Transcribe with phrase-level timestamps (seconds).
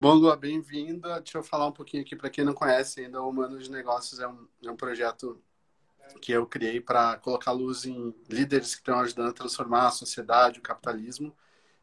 [0.00, 1.20] Bom, Lua, bem-vinda.
[1.20, 3.20] Deixa eu falar um pouquinho aqui para quem não conhece ainda.
[3.20, 5.42] O Humano de Negócios é um, é um projeto
[6.22, 10.60] que eu criei para colocar luz em líderes que estão ajudando a transformar a sociedade,
[10.60, 11.34] o capitalismo.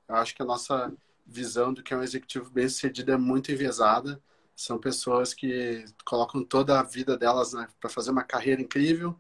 [0.07, 0.93] Eu acho que a nossa
[1.25, 4.21] visão do que é um executivo bem-sucedido é muito enviesada.
[4.55, 9.19] São pessoas que colocam toda a vida delas né, para fazer uma carreira incrível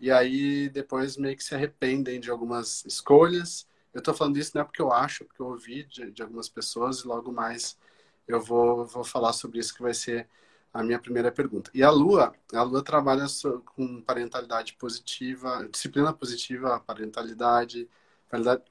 [0.00, 3.68] e aí depois meio que se arrependem de algumas escolhas.
[3.94, 6.48] Eu estou falando isso não é porque eu acho, porque eu ouvi de, de algumas
[6.48, 7.78] pessoas e logo mais
[8.26, 10.28] eu vou, vou falar sobre isso que vai ser
[10.72, 11.70] a minha primeira pergunta.
[11.74, 13.26] E a Lua, a Lua trabalha
[13.74, 17.88] com parentalidade positiva, disciplina positiva, parentalidade,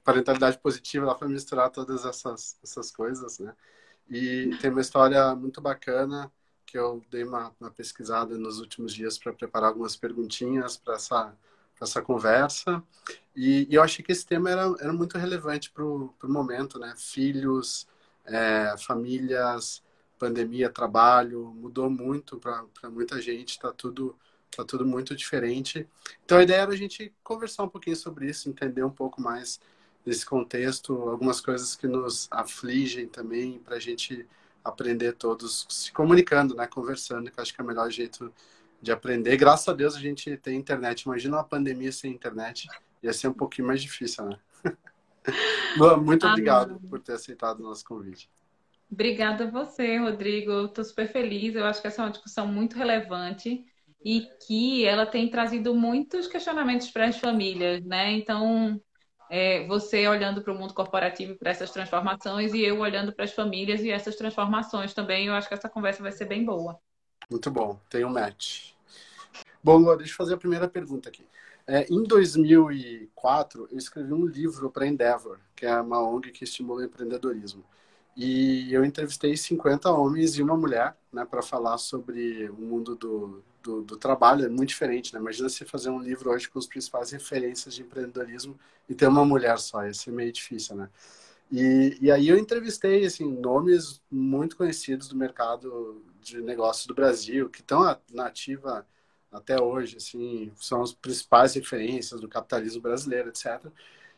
[0.03, 3.55] parentalidade positiva, dá para misturar todas essas, essas coisas, né?
[4.09, 6.31] E tem uma história muito bacana
[6.65, 11.37] que eu dei uma, uma pesquisada nos últimos dias para preparar algumas perguntinhas para essa,
[11.79, 12.83] essa conversa.
[13.35, 16.93] E, e, eu achei que esse tema era, era muito relevante para o momento, né?
[16.97, 17.87] Filhos,
[18.25, 19.83] é, famílias,
[20.17, 24.15] pandemia, trabalho, mudou muito para muita gente, está tudo,
[24.55, 25.87] tá tudo muito diferente.
[26.23, 29.59] Então a ideia era a gente conversar um pouquinho sobre isso, entender um pouco mais
[30.05, 34.27] desse contexto, algumas coisas que nos afligem também, para a gente
[34.63, 38.31] aprender todos se comunicando, né, conversando, que acho que é o melhor jeito
[38.81, 39.37] de aprender.
[39.37, 41.01] Graças a Deus a gente tem internet.
[41.03, 42.67] Imagina uma pandemia sem internet,
[43.01, 44.39] ia ser um pouquinho mais difícil, né?
[46.03, 48.29] Muito obrigado por ter aceitado o nosso convite.
[48.91, 50.65] Obrigada a você, Rodrigo.
[50.65, 51.55] Estou super feliz.
[51.55, 53.65] Eu acho que essa é uma discussão muito relevante
[54.03, 58.11] e que ela tem trazido muitos questionamentos para as famílias, né?
[58.11, 58.81] Então,
[59.29, 63.31] é, você olhando para o mundo corporativo para essas transformações e eu olhando para as
[63.31, 65.27] famílias e essas transformações também.
[65.27, 66.77] Eu acho que essa conversa vai ser bem boa.
[67.29, 67.79] Muito bom.
[67.89, 68.73] Tem um match.
[69.63, 71.25] Bom, Lua, deixa eu fazer a primeira pergunta aqui.
[71.67, 76.81] É, em 2004, eu escrevi um livro para Endeavor, que é uma ONG que estimula
[76.81, 77.63] o empreendedorismo.
[78.15, 83.43] E eu entrevistei 50 homens e uma mulher né, para falar sobre o mundo do,
[83.63, 84.45] do, do, trabalho.
[84.45, 85.19] É muito diferente, né?
[85.19, 89.23] Imagina você fazer um livro hoje com as principais referências de empreendedorismo e ter uma
[89.23, 89.85] mulher só.
[89.85, 90.89] Ia ser meio difícil, né?
[91.51, 97.49] E, e aí eu entrevistei assim, nomes muito conhecidos do mercado de negócios do Brasil,
[97.49, 97.81] que estão
[98.13, 98.85] na ativa
[99.31, 103.71] até hoje, assim, são as principais referências do capitalismo brasileiro, etc.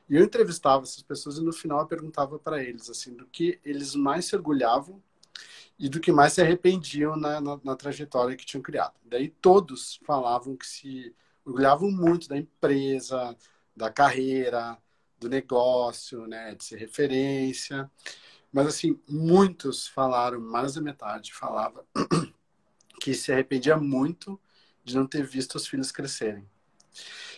[0.09, 3.59] E eu entrevistava essas pessoas e no final eu perguntava para eles, assim, do que
[3.63, 5.01] eles mais se orgulhavam
[5.77, 8.93] e do que mais se arrependiam na, na, na, trajetória que tinham criado.
[9.05, 11.15] Daí todos falavam que se
[11.45, 13.35] orgulhavam muito da empresa,
[13.75, 14.77] da carreira,
[15.19, 17.89] do negócio, né, de ser referência.
[18.51, 21.85] Mas, assim, muitos falaram, mais da metade falava
[23.01, 24.39] que se arrependia muito
[24.83, 26.47] de não ter visto os filhos crescerem.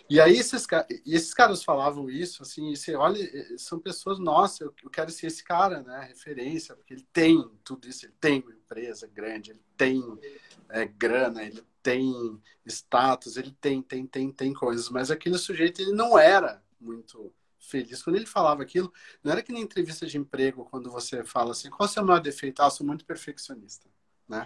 [0.10, 0.68] E aí esses,
[1.06, 3.18] esses caras falavam isso, assim, e você olha,
[3.58, 7.88] são pessoas, nossa, eu, eu quero ser esse cara, né, referência, porque ele tem tudo
[7.88, 10.04] isso, ele tem uma empresa grande, ele tem
[10.70, 15.94] é, grana, ele tem status, ele tem, tem, tem, tem coisas, mas aquele sujeito, ele
[15.94, 18.04] não era muito feliz.
[18.04, 21.70] Quando ele falava aquilo, não era que nem entrevista de emprego, quando você fala assim,
[21.70, 22.62] qual é o seu maior defeito?
[22.62, 23.90] Ah, sou muito perfeccionista,
[24.28, 24.46] né?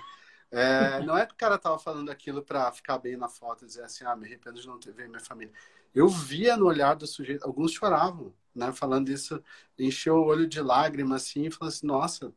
[0.52, 3.68] É, não é que o cara tava falando aquilo para ficar bem na foto e
[3.68, 5.54] dizer assim, ah, me arrependo de não ter ver minha família.
[5.94, 8.72] Eu via no olhar do sujeito, alguns choravam, né?
[8.74, 9.44] Falando isso,
[9.78, 12.34] encheu o olho de lágrimas assim e falou assim, nossa,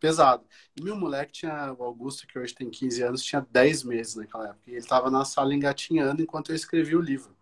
[0.00, 0.44] pesado.
[0.76, 4.48] E meu moleque tinha, o Augusto, que hoje tem 15 anos, tinha 10 meses naquela
[4.50, 4.62] época.
[4.70, 7.36] E ele estava na sala engatinhando enquanto eu escrevia o livro.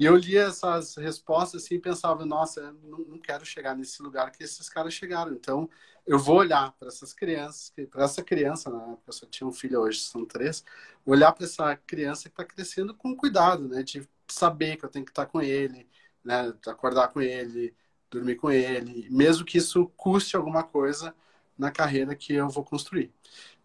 [0.00, 4.32] E eu lia essas respostas assim e pensava, nossa, não, não quero chegar nesse lugar
[4.32, 5.30] que esses caras chegaram.
[5.34, 5.68] Então,
[6.06, 8.96] eu vou olhar para essas crianças, para essa criança, né?
[9.06, 10.64] Eu só tinha um filho hoje, são três.
[11.04, 13.82] Olhar para essa criança que está crescendo com cuidado, né?
[13.82, 15.86] De saber que eu tenho que estar tá com ele,
[16.24, 16.50] né?
[16.66, 17.76] Acordar com ele,
[18.10, 21.14] dormir com ele, mesmo que isso custe alguma coisa
[21.60, 23.12] na carreira que eu vou construir.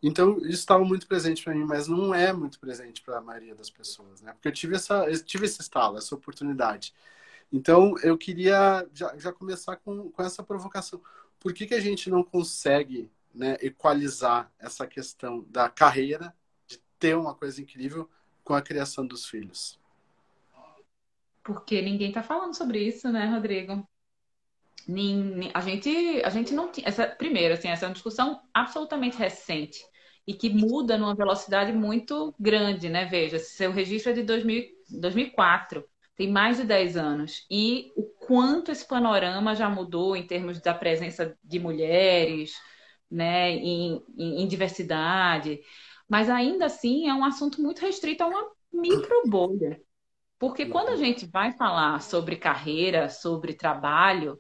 [0.04, 3.56] Então, isso estava muito presente para mim, mas não é muito presente para a maioria
[3.56, 4.34] das pessoas, né?
[4.34, 6.94] Porque eu tive, essa, eu tive esse estalo, essa oportunidade.
[7.52, 11.02] Então, eu queria já, já começar com, com essa provocação.
[11.40, 16.36] Por que, que a gente não consegue né, equalizar essa questão da carreira,
[16.68, 18.10] de ter uma coisa incrível,
[18.44, 19.80] com a criação dos filhos?
[21.42, 23.88] Porque ninguém está falando sobre isso, né, Rodrigo?
[25.54, 29.80] A gente a gente não tinha essa primeiro assim essa é uma discussão absolutamente recente
[30.28, 33.06] e que muda numa velocidade muito grande, né?
[33.06, 35.86] Veja, seu registro é de 2000, 2004,
[36.16, 37.46] tem mais de 10 anos.
[37.50, 42.54] E o quanto esse panorama já mudou em termos da presença de mulheres,
[43.10, 45.60] né, em, em, em diversidade.
[46.10, 49.80] Mas ainda assim é um assunto muito restrito a uma micro bolha.
[50.40, 54.40] Porque quando a gente vai falar sobre carreira, sobre trabalho,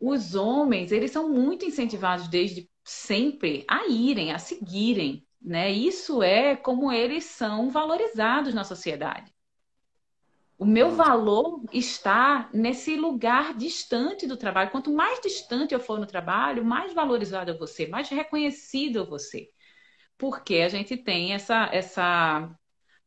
[0.00, 5.70] os homens, eles são muito incentivados desde sempre a irem, a seguirem, né?
[5.70, 9.32] Isso é como eles são valorizados na sociedade.
[10.56, 14.70] O meu valor está nesse lugar distante do trabalho.
[14.70, 19.06] Quanto mais distante eu for no trabalho, mais valorizado eu vou ser, mais reconhecido eu
[19.06, 19.48] vou ser.
[20.16, 22.48] Porque a gente tem essa, essa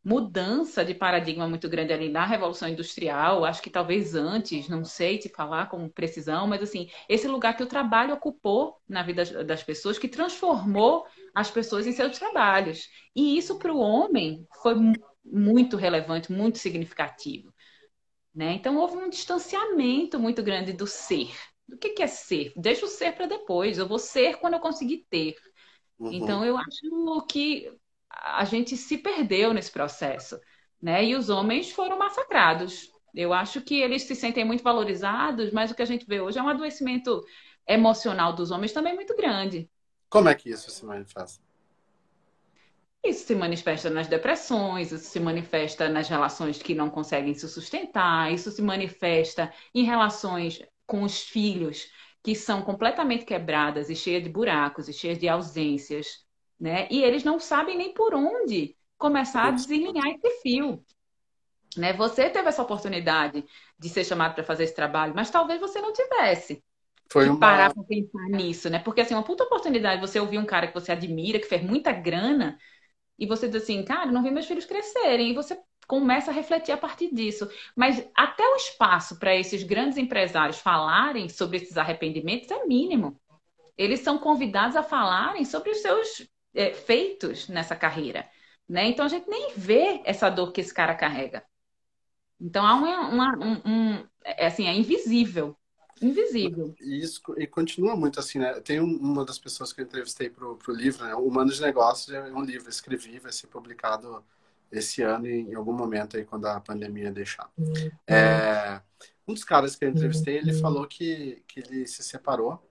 [0.07, 5.17] mudança de paradigma muito grande ali na Revolução Industrial, acho que talvez antes, não sei
[5.17, 9.61] te falar com precisão, mas assim, esse lugar que o trabalho ocupou na vida das
[9.63, 11.05] pessoas, que transformou
[11.35, 12.87] as pessoas em seus trabalhos.
[13.13, 14.75] E isso para o homem foi
[15.25, 17.53] muito relevante, muito significativo.
[18.33, 18.53] Né?
[18.53, 21.35] Então, houve um distanciamento muito grande do ser.
[21.67, 22.53] Do que, que é ser?
[22.55, 23.77] Deixa o ser para depois.
[23.77, 25.35] Eu vou ser quando eu conseguir ter.
[25.99, 26.13] Uhum.
[26.13, 27.69] Então, eu acho que
[28.23, 30.39] a gente se perdeu nesse processo.
[30.81, 31.05] Né?
[31.05, 32.91] E os homens foram massacrados.
[33.13, 36.37] Eu acho que eles se sentem muito valorizados, mas o que a gente vê hoje
[36.37, 37.23] é um adoecimento
[37.67, 39.69] emocional dos homens também muito grande.
[40.09, 41.41] Como é que isso se manifesta?
[43.03, 48.33] Isso se manifesta nas depressões, isso se manifesta nas relações que não conseguem se sustentar,
[48.33, 51.89] isso se manifesta em relações com os filhos
[52.23, 56.26] que são completamente quebradas e cheias de buracos e cheias de ausências,
[56.59, 56.87] né?
[56.89, 60.83] E eles não sabem nem por onde começar a deslinhar esse fio.
[61.75, 61.93] Né?
[61.93, 63.45] Você teve essa oportunidade
[63.77, 66.63] de ser chamado para fazer esse trabalho, mas talvez você não tivesse.
[67.09, 67.39] Foi uma...
[67.39, 68.79] parar para pensar nisso, né?
[68.79, 71.91] Porque assim, uma puta oportunidade você ouvir um cara que você admira, que fez muita
[71.91, 72.57] grana,
[73.17, 75.57] e você diz assim, cara, não vi meus filhos crescerem, e você
[75.87, 77.49] começa a refletir a partir disso.
[77.75, 83.19] Mas até o espaço para esses grandes empresários falarem sobre esses arrependimentos é mínimo.
[83.77, 86.27] Eles são convidados a falarem sobre os seus
[86.57, 88.27] é, feitos nessa carreira.
[88.67, 88.87] Né?
[88.87, 91.43] Então a gente nem vê essa dor que esse cara carrega.
[92.39, 95.57] Então há uma, uma um, um, é assim, é invisível
[96.01, 96.75] invisível.
[96.79, 98.59] E isso e continua muito assim, né?
[98.61, 101.15] Tem uma das pessoas que eu entrevistei pro, pro livro, né?
[101.15, 104.23] O Humano de Negócios é um livro, escrevi, vai ser publicado
[104.71, 107.49] esse ano em algum momento aí quando a pandemia deixar.
[107.57, 107.91] Uhum.
[108.05, 108.81] É,
[109.27, 110.61] um dos caras que eu entrevistei, ele uhum.
[110.61, 112.61] falou que, que ele se separou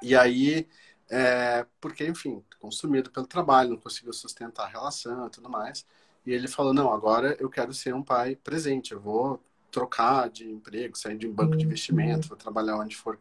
[0.00, 0.68] e aí
[1.12, 5.86] é, porque, enfim, consumido pelo trabalho, não conseguiu sustentar a relação e tudo mais.
[6.24, 9.38] E ele falou: Não, agora eu quero ser um pai presente, eu vou
[9.70, 13.18] trocar de emprego, sair de um banco de investimento, vou trabalhar onde for,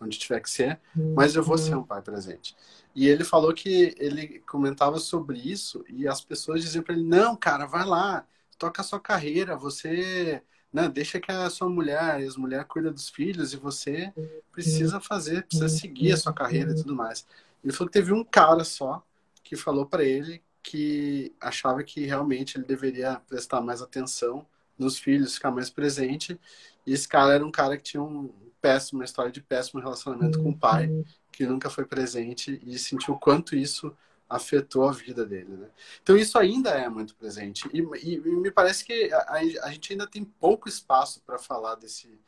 [0.00, 0.80] onde tiver que ser,
[1.14, 2.56] mas eu vou ser um pai presente.
[2.94, 7.36] E ele falou que ele comentava sobre isso e as pessoas diziam para ele: não,
[7.36, 8.26] cara, vai lá,
[8.58, 10.40] toca a sua carreira, você,
[10.74, 14.12] não, deixa que a sua mulher, as mulheres cuidam dos filhos e você
[14.50, 17.24] precisa fazer, precisa seguir a sua carreira e tudo mais.
[17.62, 19.00] Ele falou que teve um cara só
[19.44, 24.44] que falou para ele que achava que realmente ele deveria prestar mais atenção
[24.76, 26.40] nos filhos, ficar mais presente.
[26.84, 30.42] E esse cara era um cara que tinha um péssimo, uma história de péssimo relacionamento
[30.42, 30.90] com o pai,
[31.30, 33.96] que nunca foi presente e sentiu quanto isso
[34.28, 35.68] afetou a vida dele, né?
[36.02, 39.32] Então isso ainda é muito presente e, e, e me parece que a,
[39.64, 42.18] a, gente ainda tem pouco espaço para falar desse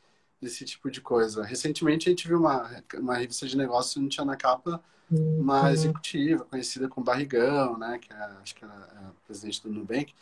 [0.40, 1.42] desse tipo de coisa.
[1.42, 5.68] Recentemente a gente viu uma, uma revista de negócios não tinha na capa uma uhum.
[5.68, 7.98] executiva conhecida como Barrigão, né?
[7.98, 10.12] Que é, acho que era a presidente do Nubank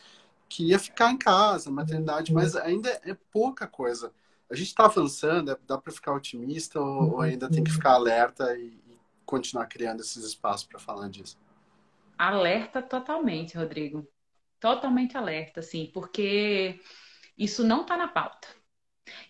[0.48, 4.12] que ia ficar em casa, maternidade, mas ainda é pouca coisa.
[4.48, 7.94] A gente está avançando, é, dá para ficar otimista ou, ou, ainda tem que ficar
[7.94, 11.36] alerta e, e continuar criando esses espaços para falar disso?
[12.18, 14.08] Alerta totalmente, Rodrigo.
[14.60, 16.80] Totalmente alerta, sim, porque
[17.36, 18.48] isso não está na pauta.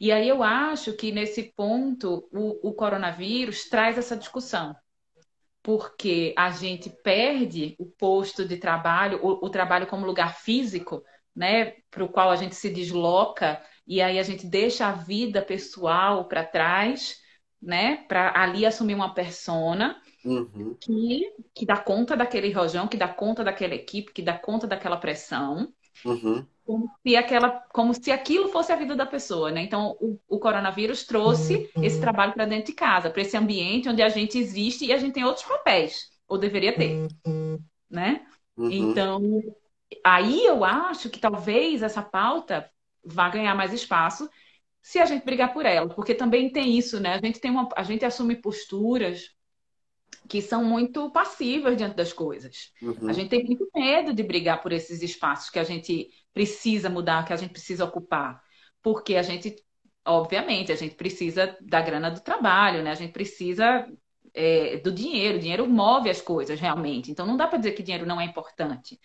[0.00, 4.76] E aí eu acho que nesse ponto o, o coronavírus traz essa discussão
[5.64, 11.02] porque a gente perde o posto de trabalho, o, o trabalho como lugar físico,
[11.34, 15.40] né, para o qual a gente se desloca e aí a gente deixa a vida
[15.40, 17.18] pessoal para trás,
[17.62, 20.76] né, para ali assumir uma persona uhum.
[20.80, 24.96] que, que dá conta daquele rojão, que dá conta daquela equipe, que dá conta daquela
[24.96, 25.72] pressão.
[26.04, 26.44] Uhum.
[26.64, 29.62] Como se, aquela, como se aquilo fosse a vida da pessoa, né?
[29.62, 31.84] Então, o, o coronavírus trouxe uhum.
[31.84, 34.96] esse trabalho para dentro de casa, para esse ambiente onde a gente existe e a
[34.96, 37.58] gente tem outros papéis, ou deveria ter, uhum.
[37.90, 38.26] né?
[38.56, 38.70] Uhum.
[38.70, 39.20] Então,
[40.02, 42.70] aí eu acho que talvez essa pauta
[43.04, 44.28] vá ganhar mais espaço
[44.84, 47.14] se a gente brigar por ela, porque também tem isso, né?
[47.14, 49.33] A gente tem uma, a gente assume posturas
[50.28, 52.72] que são muito passivas diante das coisas.
[52.80, 53.08] Uhum.
[53.08, 57.24] A gente tem muito medo de brigar por esses espaços que a gente precisa mudar,
[57.24, 58.42] que a gente precisa ocupar,
[58.82, 59.54] porque a gente,
[60.04, 62.90] obviamente, a gente precisa da grana do trabalho, né?
[62.90, 63.86] A gente precisa
[64.34, 65.38] é, do dinheiro.
[65.38, 67.10] O dinheiro move as coisas realmente.
[67.10, 69.00] Então, não dá para dizer que dinheiro não é importante.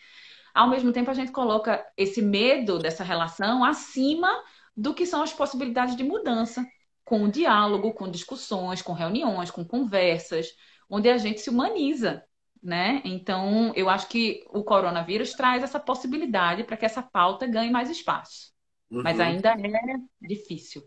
[0.53, 4.29] Ao mesmo tempo, a gente coloca esse medo dessa relação acima
[4.75, 6.65] do que são as possibilidades de mudança,
[7.05, 10.47] com diálogo, com discussões, com reuniões, com conversas
[10.89, 12.23] onde a gente se humaniza,
[12.61, 13.01] né?
[13.05, 17.89] Então, eu acho que o coronavírus traz essa possibilidade para que essa pauta ganhe mais
[17.89, 18.51] espaço.
[18.89, 19.03] Uhum.
[19.03, 20.83] Mas ainda é difícil.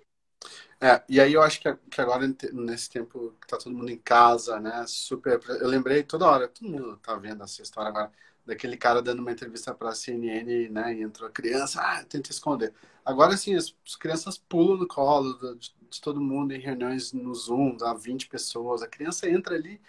[0.80, 3.98] É, e aí eu acho que, que agora, nesse tempo que tá todo mundo em
[3.98, 4.84] casa, né?
[4.88, 5.40] Super.
[5.60, 8.10] Eu lembrei toda hora, todo mundo tá vendo essa história agora,
[8.44, 10.94] daquele cara dando uma entrevista pra CNN, né?
[10.94, 12.74] E entrou a criança, ah, tenta esconder.
[13.04, 17.34] Agora, assim, as, as crianças pulam no colo de, de, todo mundo em reuniões no
[17.34, 18.82] Zoom, há 20 pessoas.
[18.82, 19.80] A criança entra ali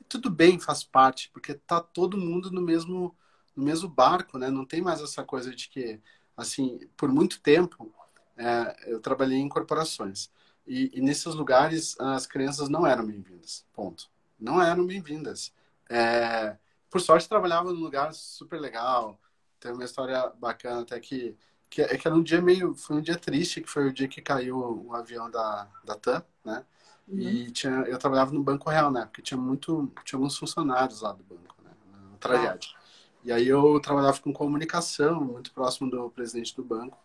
[0.00, 3.14] e tudo bem, faz parte, porque tá todo mundo no mesmo,
[3.56, 4.50] no mesmo barco, né?
[4.50, 6.00] Não tem mais essa coisa de que,
[6.36, 7.92] assim, por muito tempo,
[8.36, 10.30] é, eu trabalhei em corporações.
[10.66, 13.66] E, e, nesses lugares as crianças não eram bem-vindas.
[13.72, 14.10] Ponto.
[14.38, 15.52] Não eram bem-vindas.
[15.88, 16.56] É,
[16.90, 19.20] por sorte trabalhava num lugar super legal.
[19.58, 21.36] Tem uma história bacana até que
[21.72, 24.06] que, é que era um dia meio foi um dia triste que foi o dia
[24.06, 26.64] que caiu o avião da da TAM, né?
[27.08, 27.18] Uhum.
[27.18, 29.06] E tinha, eu trabalhava no Banco Real, né?
[29.06, 31.70] Porque tinha muito tinha alguns funcionários lá do banco, né?
[32.10, 32.70] Na tragédia.
[32.76, 32.82] Ah.
[33.24, 36.98] E aí eu trabalhava com comunicação, muito próximo do presidente do banco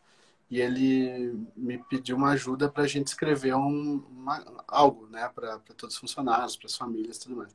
[0.49, 5.59] e ele me pediu uma ajuda para a gente escrever um, uma, algo, né, para
[5.77, 7.53] todos os funcionários, para as famílias, tudo mais.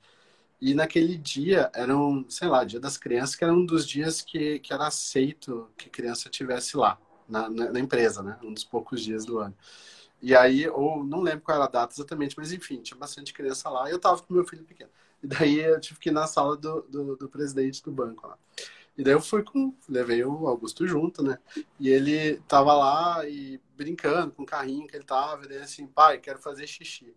[0.65, 4.23] E naquele dia era um, sei lá, Dia das Crianças, que era um dos dias
[4.23, 6.97] que, que era aceito que criança tivesse lá
[7.29, 9.53] na, na, na empresa, né, um dos poucos dias do ano.
[10.23, 13.69] E aí, ou não lembro qual era a data exatamente, mas enfim, tinha bastante criança
[13.69, 14.91] lá e eu tava com meu filho pequeno.
[15.21, 18.39] E daí eu tive que ir na sala do, do, do presidente do banco lá.
[18.97, 21.41] E daí eu fui com, levei o Augusto junto, né?
[21.81, 25.89] E ele tava lá e brincando com o carrinho que ele tava, e daí assim,
[25.89, 27.13] pai, quero fazer xixi.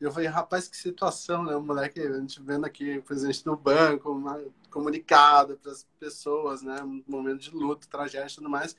[0.00, 1.56] Eu falei, rapaz, que situação, né?
[1.56, 6.82] O moleque, a gente vendo aqui presidente do banco, uma, comunicado para as pessoas, né?
[6.82, 8.76] Um momento de luto, tragédia e tudo mais.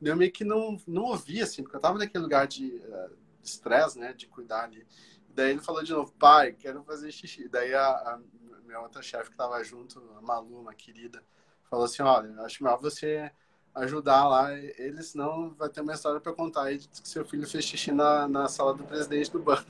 [0.00, 3.98] Eu meio que não, não ouvi, assim, porque eu tava naquele lugar de uh, estresse,
[3.98, 4.12] né?
[4.12, 4.86] De cuidar ali.
[5.28, 7.48] Daí ele falou de novo, pai, quero fazer xixi.
[7.48, 8.20] Daí a, a
[8.64, 11.24] minha outra chefe que tava junto, a Malu, uma querida,
[11.64, 13.30] falou assim, olha, acho melhor você
[13.74, 17.46] ajudar lá ele, senão vai ter uma história para contar aí de que seu filho
[17.46, 19.64] fez xixi na, na sala do presidente do banco.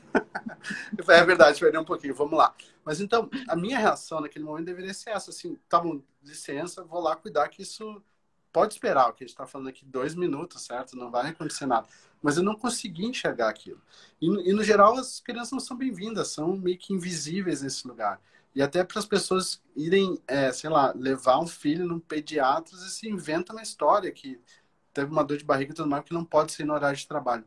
[1.05, 2.55] falei, é verdade, perdi um pouquinho, vamos lá.
[2.85, 7.01] Mas então, a minha reação naquele momento deveria ser essa, assim, tá bom, licença, vou
[7.01, 8.03] lá cuidar que isso
[8.53, 10.97] pode esperar, o que a gente está falando aqui, dois minutos, certo?
[10.97, 11.87] Não vai acontecer nada.
[12.23, 13.81] Mas eu não consegui enxergar aquilo.
[14.21, 18.21] E, e no geral, as crianças não são bem-vindas, são meio que invisíveis nesse lugar.
[18.59, 22.91] E até para as pessoas irem, é, sei lá, levar um filho num pediatra e
[22.91, 24.37] se inventa uma história que
[24.93, 27.07] teve uma dor de barriga e tudo mais que não pode ser no horário de
[27.07, 27.45] trabalho.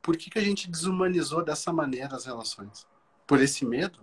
[0.00, 2.86] Por que, que a gente desumanizou dessa maneira as relações?
[3.26, 3.98] Por esse medo?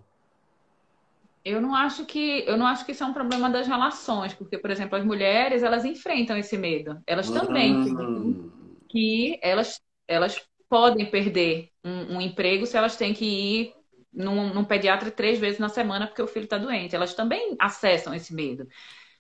[1.44, 4.60] Eu não acho que eu não acho que isso é um problema das relações, porque
[4.60, 8.52] por exemplo as mulheres elas enfrentam esse medo, elas também hum.
[8.88, 13.83] que elas elas podem perder um, um emprego se elas têm que ir
[14.14, 16.96] num, num pediatra três vezes na semana porque o filho está doente.
[16.96, 18.68] Elas também acessam esse medo.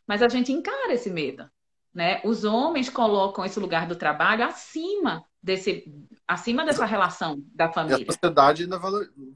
[0.05, 1.49] Mas a gente encara esse medo.
[1.93, 2.21] Né?
[2.23, 5.85] Os homens colocam esse lugar do trabalho acima desse,
[6.27, 7.99] acima dessa relação da família.
[7.99, 8.79] E a sociedade ainda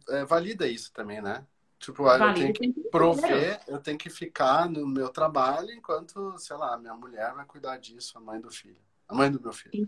[0.09, 1.45] é, valida isso também, né?
[1.79, 6.35] Tipo, valida, eu tenho que, que prover, eu tenho que ficar no meu trabalho enquanto,
[6.39, 9.53] sei lá, minha mulher vai cuidar disso, a mãe do filho, a mãe do meu
[9.53, 9.87] filho.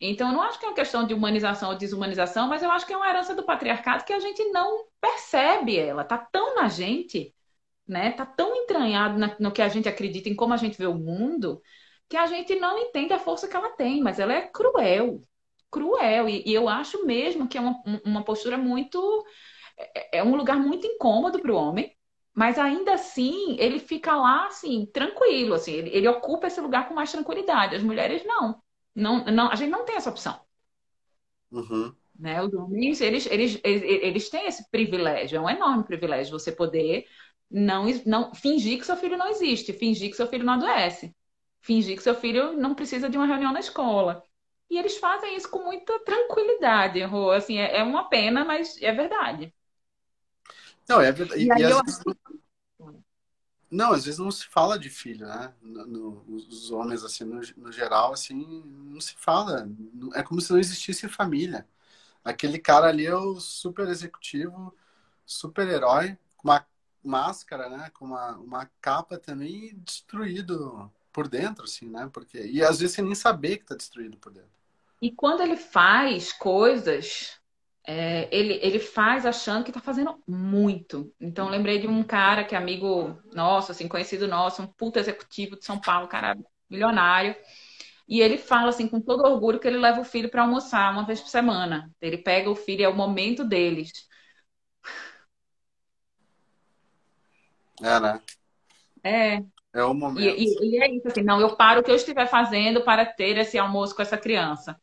[0.00, 2.86] Então, eu não acho que é uma questão de humanização ou desumanização, mas eu acho
[2.86, 6.04] que é uma herança do patriarcado que a gente não percebe ela.
[6.04, 7.34] Tá tão na gente,
[7.86, 8.12] né?
[8.12, 11.60] Tá tão entranhado no que a gente acredita, em como a gente vê o mundo,
[12.08, 15.22] que a gente não entende a força que ela tem, mas ela é cruel.
[15.70, 16.28] Cruel.
[16.28, 19.24] E, e eu acho mesmo que é uma, uma postura muito.
[19.78, 21.94] É, é um lugar muito incômodo para o homem,
[22.34, 26.94] mas ainda assim ele fica lá assim tranquilo assim ele, ele, ocupa esse lugar com
[26.94, 28.60] mais tranquilidade as mulheres não
[28.94, 30.40] não, não, a gente não tem essa opção.
[31.50, 31.94] Uhum.
[32.18, 32.42] Né?
[32.42, 37.06] Os homens, eles, eles, eles, eles têm esse privilégio, é um enorme privilégio você poder
[37.50, 41.14] não, não fingir que seu filho não existe, fingir que seu filho não adoece,
[41.60, 44.22] fingir que seu filho não precisa de uma reunião na escola.
[44.68, 47.30] E eles fazem isso com muita tranquilidade, Rô.
[47.30, 49.52] Assim, é, é uma pena, mas é verdade.
[50.88, 51.42] Não, é verdade.
[51.42, 51.80] E, e, e eu...
[53.70, 55.54] não, às vezes não se fala de filho, né?
[55.62, 59.68] No, no, os homens, assim, no, no, geral, assim, não se fala.
[60.14, 61.66] É como se não existisse família.
[62.24, 64.74] Aquele cara ali é o super executivo,
[65.24, 66.66] super herói, com uma
[67.02, 67.90] máscara, né?
[67.94, 72.10] Com uma, uma capa também destruído por dentro, assim, né?
[72.12, 74.50] Porque, e às vezes você nem saber que tá destruído por dentro.
[75.00, 77.39] E quando ele faz coisas
[77.86, 81.12] é, ele, ele faz achando que está fazendo muito.
[81.20, 85.56] Então, lembrei de um cara que é amigo nosso, assim, conhecido nosso, um puta executivo
[85.56, 86.36] de São Paulo, um cara
[86.68, 87.34] milionário.
[88.08, 91.06] E ele fala, assim, com todo orgulho, que ele leva o filho para almoçar uma
[91.06, 91.90] vez por semana.
[92.00, 93.92] Ele pega o filho, é o momento deles.
[97.82, 98.20] É, né?
[99.02, 99.42] É.
[99.72, 100.20] É o momento.
[100.20, 103.06] E, e, e, é isso, assim, não, eu paro o que eu estiver fazendo para
[103.06, 104.78] ter esse almoço com essa criança.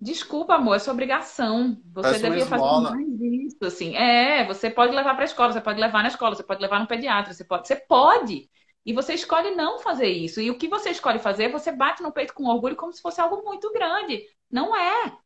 [0.00, 1.76] Desculpa, amor, é sua obrigação.
[1.92, 3.96] Você Parece devia fazer mais isso, assim.
[3.96, 6.78] É, você pode levar para a escola, você pode levar na escola, você pode levar
[6.78, 8.48] no pediatra, você pode, você pode.
[8.86, 10.40] E você escolhe não fazer isso.
[10.40, 13.20] E o que você escolhe fazer, você bate no peito com orgulho como se fosse
[13.20, 14.22] algo muito grande.
[14.50, 15.18] Não é.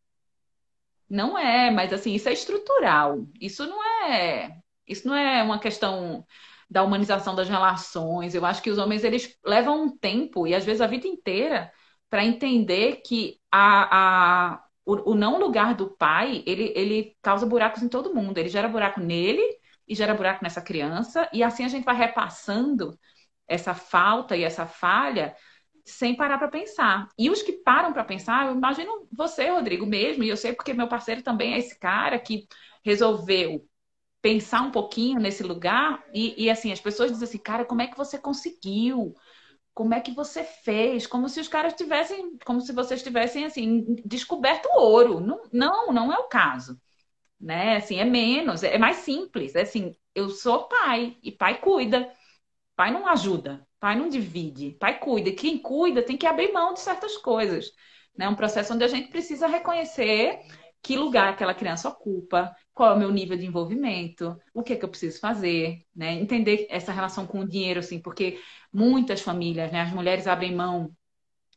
[1.08, 3.26] Não é, mas assim, isso é estrutural.
[3.38, 4.56] Isso não é,
[4.88, 6.24] isso não é uma questão
[6.70, 8.34] da humanização das relações.
[8.34, 11.70] Eu acho que os homens eles levam um tempo e às vezes a vida inteira
[12.12, 17.82] para entender que a, a, o, o, não lugar do pai ele, ele causa buracos
[17.82, 18.36] em todo mundo.
[18.36, 19.40] Ele gera buraco nele
[19.88, 22.98] e gera buraco nessa criança e assim a gente vai repassando
[23.48, 25.34] essa falta e essa falha
[25.86, 27.08] sem parar para pensar.
[27.18, 30.74] E os que param para pensar, eu imagino você, Rodrigo, mesmo, e eu sei porque
[30.74, 32.46] meu parceiro também é esse cara que
[32.84, 33.66] resolveu
[34.20, 37.86] pensar um pouquinho nesse lugar e, e assim, as pessoas dizem assim, cara, como é
[37.86, 39.14] que você conseguiu?
[39.74, 41.06] Como é que você fez?
[41.06, 45.20] Como se os caras tivessem, como se vocês tivessem assim, descoberto ouro.
[45.20, 46.80] Não, não, não é o caso.
[47.40, 47.76] Né?
[47.76, 49.54] Assim, é menos, é mais simples.
[49.54, 52.12] É assim, eu sou pai e pai cuida.
[52.76, 55.28] Pai não ajuda, pai não divide, pai cuida.
[55.28, 57.72] E quem cuida tem que abrir mão de certas coisas.
[58.14, 58.28] É né?
[58.28, 60.40] um processo onde a gente precisa reconhecer
[60.82, 64.76] que lugar aquela criança ocupa, qual é o meu nível de envolvimento, o que é
[64.76, 66.12] que eu preciso fazer, né?
[66.14, 68.40] Entender essa relação com o dinheiro, assim, porque
[68.72, 70.94] muitas famílias, né, as mulheres abrem mão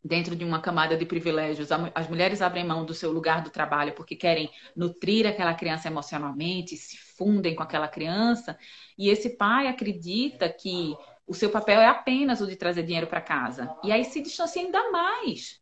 [0.03, 3.94] dentro de uma camada de privilégios, as mulheres abrem mão do seu lugar do trabalho
[3.96, 8.55] porque querem nutrir aquela criança emocionalmente, se fundem com aquela criança,
[8.96, 13.20] e esse pai acredita que o seu papel é apenas o de trazer dinheiro para
[13.20, 13.75] casa.
[13.84, 15.60] E aí se distancia ainda mais,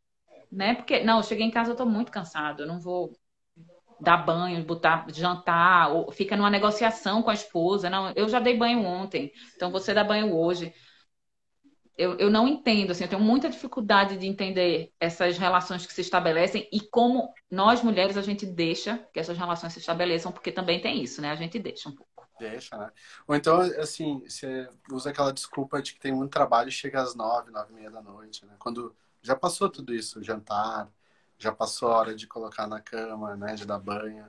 [0.52, 0.76] né?
[0.76, 3.18] Porque não, eu cheguei em casa eu estou muito cansado, eu não vou
[4.04, 7.90] dar banho, botar jantar, ou fica numa negociação com a esposa.
[7.90, 10.74] Não, eu já dei banho ontem, então você dá banho hoje.
[11.96, 16.02] Eu, eu não entendo, assim, eu tenho muita dificuldade de entender essas relações que se
[16.02, 20.82] estabelecem e como nós mulheres a gente deixa que essas relações se estabeleçam, porque também
[20.82, 21.30] tem isso, né?
[21.30, 22.28] A gente deixa um pouco.
[22.40, 22.92] Deixa, né?
[23.28, 27.14] Ou então, assim, você usa aquela desculpa de que tem muito trabalho e chega às
[27.16, 28.56] nove, nove e meia da noite, né?
[28.58, 30.90] Quando já passou tudo isso, jantar,
[31.44, 34.26] já passou a hora de colocar na cama, né, de dar banho.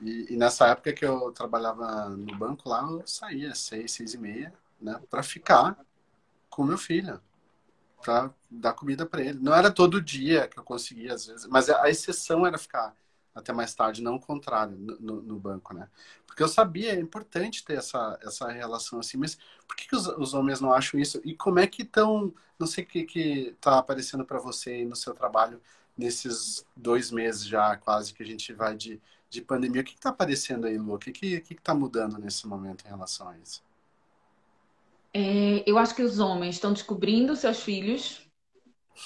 [0.00, 4.18] E, e nessa época que eu trabalhava no banco lá, eu saía seis, seis e
[4.18, 5.78] meia, né, para ficar
[6.50, 7.20] com meu filho,
[8.02, 9.38] para dar comida para ele.
[9.40, 12.94] Não era todo dia que eu conseguia às vezes, mas a exceção era ficar
[13.34, 15.88] até mais tarde, não o contrário no, no, banco, né?
[16.26, 20.06] Porque eu sabia, é importante ter essa, essa relação assim, mas por que, que os,
[20.06, 21.18] os homens não acham isso?
[21.24, 24.94] E como é que estão, não sei o que que tá aparecendo para você no
[24.94, 25.62] seu trabalho,
[25.96, 29.82] nesses dois meses já quase que a gente vai de, de pandemia.
[29.82, 30.94] O que está aparecendo aí, Lu?
[30.94, 33.62] O que está que, que tá mudando nesse momento em relação a isso?
[35.14, 38.26] É, eu acho que os homens estão descobrindo seus filhos,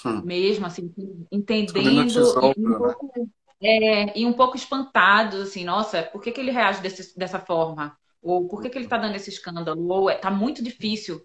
[0.05, 0.21] hum.
[0.21, 0.93] mesmo assim,
[1.29, 2.77] entendendo tesouro, e, um né?
[2.77, 3.29] pouco,
[3.61, 7.97] é, e um pouco espantados, assim, nossa, por que, que ele reage desse, dessa forma?
[8.21, 9.85] Ou por que, que ele está dando esse escândalo?
[9.89, 11.21] Ou está é, muito difícil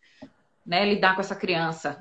[0.66, 2.00] né, lidar com essa criança.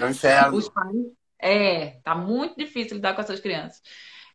[0.00, 0.56] É um inferno.
[0.56, 0.96] Os pais,
[1.42, 3.82] é, tá muito difícil lidar com essas crianças.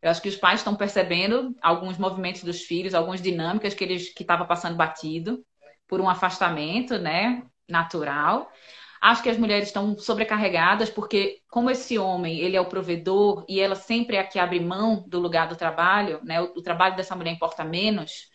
[0.00, 4.12] Eu acho que os pais estão percebendo alguns movimentos dos filhos, algumas dinâmicas que eles
[4.14, 5.44] que estava passando batido
[5.88, 8.52] por um afastamento, né, natural.
[9.00, 13.60] Acho que as mulheres estão sobrecarregadas porque como esse homem, ele é o provedor e
[13.60, 16.40] ela sempre é a que abre mão do lugar do trabalho, né?
[16.40, 18.28] O, o trabalho dessa mulher importa menos,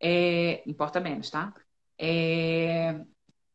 [0.00, 1.52] é, importa menos, tá?
[1.98, 3.00] É,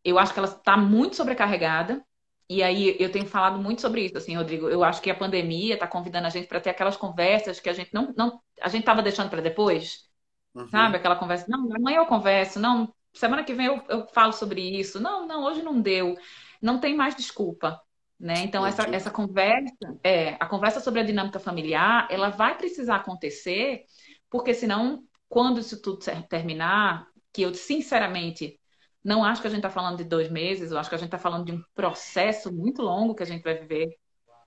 [0.03, 2.03] eu acho que ela está muito sobrecarregada
[2.49, 4.67] e aí eu tenho falado muito sobre isso, assim, Rodrigo.
[4.67, 7.73] Eu acho que a pandemia está convidando a gente para ter aquelas conversas que a
[7.73, 10.09] gente não, não a gente estava deixando para depois,
[10.55, 10.67] uhum.
[10.67, 10.97] sabe?
[10.97, 14.99] Aquela conversa, não, amanhã eu converso, não, semana que vem eu, eu falo sobre isso,
[14.99, 16.17] não, não, hoje não deu,
[16.59, 17.79] não tem mais desculpa,
[18.19, 18.39] né?
[18.39, 23.83] Então essa, essa conversa, é, a conversa sobre a dinâmica familiar, ela vai precisar acontecer,
[24.27, 28.59] porque senão, quando isso tudo terminar, que eu sinceramente
[29.03, 31.07] não acho que a gente está falando de dois meses, eu acho que a gente
[31.07, 33.97] está falando de um processo muito longo que a gente vai viver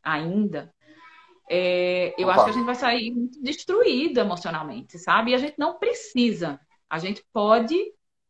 [0.03, 0.73] ainda.
[1.51, 2.35] É, eu Opa.
[2.35, 5.31] acho que a gente vai sair muito destruído emocionalmente, sabe?
[5.31, 6.61] E a gente não precisa.
[6.89, 7.77] A gente pode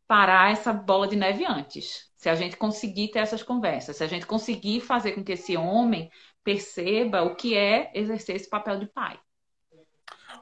[0.07, 2.11] parar essa bola de neve antes.
[2.15, 5.57] Se a gente conseguir ter essas conversas, se a gente conseguir fazer com que esse
[5.57, 6.09] homem
[6.43, 9.19] perceba o que é exercer esse papel de pai.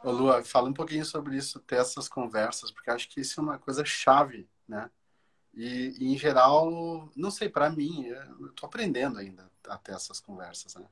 [0.04, 3.44] Ô Lua, fala um pouquinho sobre isso, ter essas conversas, porque acho que isso é
[3.44, 4.90] uma coisa chave, né?
[5.54, 10.20] E, e, em geral, não sei, para mim, eu estou aprendendo ainda a ter essas
[10.20, 10.86] conversas, né?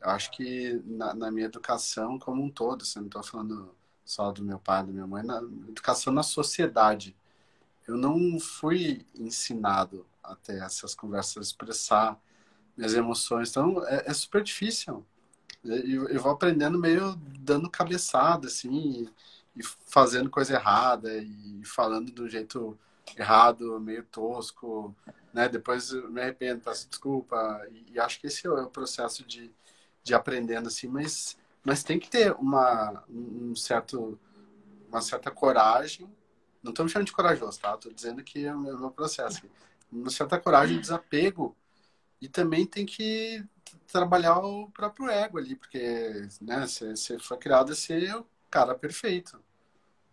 [0.00, 3.74] Eu acho que na, na minha educação como um todo, você assim, não estou falando
[4.04, 5.38] só do meu pai, da minha mãe, na
[5.68, 7.16] educação na sociedade,
[7.86, 12.20] eu não fui ensinado a ter essas conversas, expressar
[12.76, 13.50] minhas emoções.
[13.50, 15.04] Então, é, é super difícil.
[15.64, 19.08] Eu, eu, vou aprendendo meio dando cabeçada, assim,
[19.54, 22.78] e, e fazendo coisa errada, e falando do jeito
[23.16, 24.94] errado, meio tosco,
[25.32, 25.48] né?
[25.48, 29.50] Depois me arrependo, peço desculpa, e, e, acho que esse é o processo de,
[30.02, 34.18] de aprendendo, assim, mas, mas tem que ter uma, um certo,
[34.88, 36.08] uma certa coragem,
[36.62, 37.74] não estou me chamando de corajoso, tá?
[37.74, 39.42] Estou dizendo que é o meu processo.
[39.90, 41.56] Uma certa coragem, desapego,
[42.20, 43.44] e também tem que
[43.88, 49.42] trabalhar o próprio ego ali, porque né, você foi criado a ser o cara perfeito,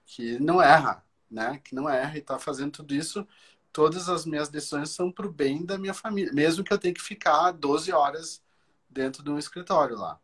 [0.05, 1.59] que não erra, né?
[1.63, 3.27] Que não erra e está fazendo tudo isso.
[3.71, 6.93] Todas as minhas decisões são para o bem da minha família, mesmo que eu tenha
[6.93, 8.41] que ficar 12 horas
[8.89, 10.19] dentro de um escritório lá.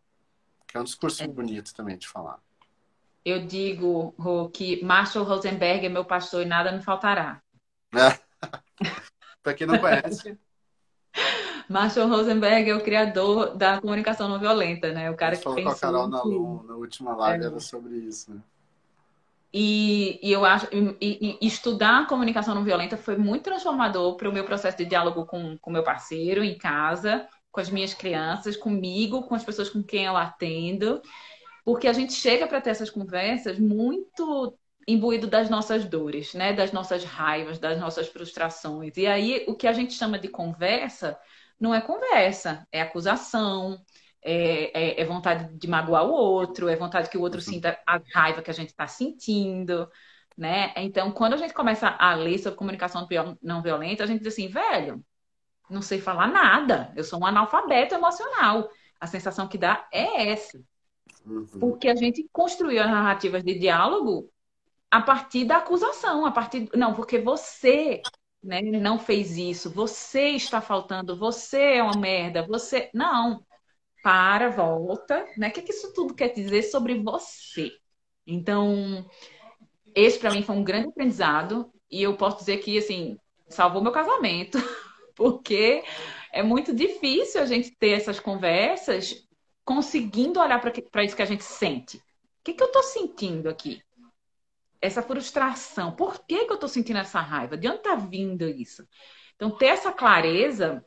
[0.67, 1.27] Que é um discurso é.
[1.27, 2.39] bonito também de falar.
[3.23, 7.41] Eu digo, Rô, que Marshall Rosenberg é meu pastor e nada me faltará.
[7.93, 8.19] É.
[9.41, 10.37] para quem não conhece.
[11.69, 15.09] Marshall Rosenberg é o criador da comunicação não violenta, né?
[15.09, 15.71] O cara que falou pensou...
[15.71, 17.47] com a Carol na, na última live é.
[17.47, 18.41] era sobre isso, né?
[19.57, 24.33] E, e, eu acho e, e, estudar comunicação não violenta foi muito transformador para o
[24.33, 29.23] meu processo de diálogo com o meu parceiro em casa, com as minhas crianças, comigo,
[29.23, 31.01] com as pessoas com quem eu atendo,
[31.63, 36.73] porque a gente chega para ter essas conversas muito imbuído das nossas dores, né, das
[36.73, 38.97] nossas raivas, das nossas frustrações.
[38.97, 41.17] E aí o que a gente chama de conversa
[41.57, 43.79] não é conversa, é acusação,
[44.27, 47.45] é, é, é, vontade de magoar o outro, é vontade que o outro uhum.
[47.45, 49.87] sinta a raiva que a gente está sentindo,
[50.35, 50.73] né?
[50.77, 53.07] Então, quando a gente começa a ler sobre comunicação
[53.39, 55.05] não violenta, a gente diz assim, velho,
[55.69, 58.67] não sei falar nada, eu sou um analfabeto emocional.
[58.99, 60.59] A sensação que dá é essa.
[61.23, 61.45] Uhum.
[61.59, 64.31] Porque a gente construiu as narrativas de diálogo
[64.89, 66.67] a partir da acusação, a partir.
[66.73, 68.01] Não, porque você
[68.41, 72.89] né, não fez isso, você está faltando, você é uma merda, você.
[72.91, 73.44] Não
[74.05, 75.47] para, volta, né?
[75.47, 77.71] O que, que isso tudo quer dizer sobre você?
[78.27, 79.03] Então,
[79.95, 83.91] esse para mim foi um grande aprendizado e eu posso dizer que, assim, salvou meu
[83.91, 84.59] casamento,
[85.17, 85.83] porque
[86.31, 89.27] é muito difícil a gente ter essas conversas
[89.63, 91.97] conseguindo olhar para isso que a gente sente.
[91.97, 92.01] O
[92.43, 93.81] que, que eu estou sentindo aqui?
[94.79, 95.95] Essa frustração.
[95.95, 97.57] Por que, que eu estou sentindo essa raiva?
[97.57, 98.87] De onde está vindo isso?
[99.35, 100.85] Então, ter essa clareza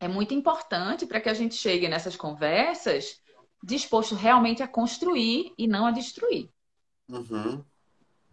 [0.00, 3.20] é muito importante para que a gente chegue nessas conversas
[3.62, 6.48] disposto realmente a construir e não a destruir.
[7.08, 7.64] Uhum.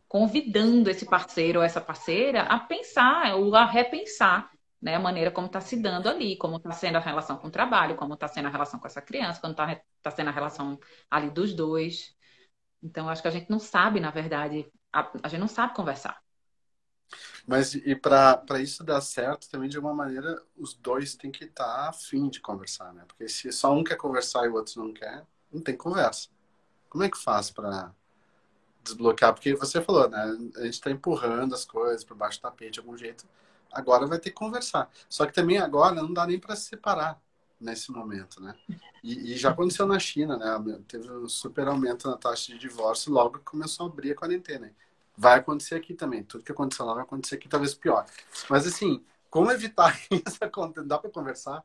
[0.07, 4.51] Convidando esse parceiro ou essa parceira a pensar ou a repensar
[4.81, 7.51] né, a maneira como está se dando ali, como está sendo a relação com o
[7.51, 10.79] trabalho, como está sendo a relação com essa criança, como está tá sendo a relação
[11.09, 12.15] ali dos dois.
[12.83, 16.21] Então, acho que a gente não sabe, na verdade, a, a gente não sabe conversar.
[17.45, 21.63] Mas e para isso dar certo, também de alguma maneira, os dois têm que estar
[21.63, 23.03] tá afim de conversar, né?
[23.07, 26.29] Porque se só um quer conversar e o outro não quer, não tem conversa.
[26.89, 27.93] Como é que faz para
[28.83, 29.33] desbloquear?
[29.33, 30.21] Porque você falou, né?
[30.57, 33.25] A gente está empurrando as coisas para baixo do tapete de algum jeito.
[33.71, 34.89] Agora vai ter que conversar.
[35.09, 37.21] Só que também agora não dá nem para se separar
[37.59, 38.55] nesse momento, né?
[39.03, 40.79] E, e, já aconteceu na China, né?
[40.87, 44.71] Teve um super aumento na taxa de divórcio logo que começou a abrir a quarentena.
[45.17, 46.23] Vai acontecer aqui também.
[46.23, 48.05] Tudo que aconteceu lá vai acontecer aqui, talvez pior.
[48.49, 50.87] Mas assim, como evitar isso acontecendo?
[50.87, 51.63] Dá para conversar?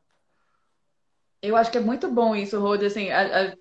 [1.41, 3.55] Eu acho que é muito bom isso, Rod, assim, a, a,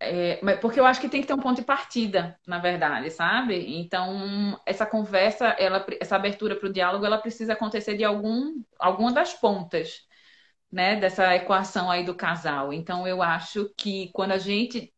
[0.00, 3.78] é, porque eu acho que tem que ter um ponto de partida, na verdade, sabe?
[3.78, 9.12] Então, essa conversa, ela, essa abertura para o diálogo, ela precisa acontecer de algum, alguma
[9.12, 10.02] das pontas,
[10.70, 12.72] né, dessa equação aí do casal.
[12.72, 14.92] Então, eu acho que quando a gente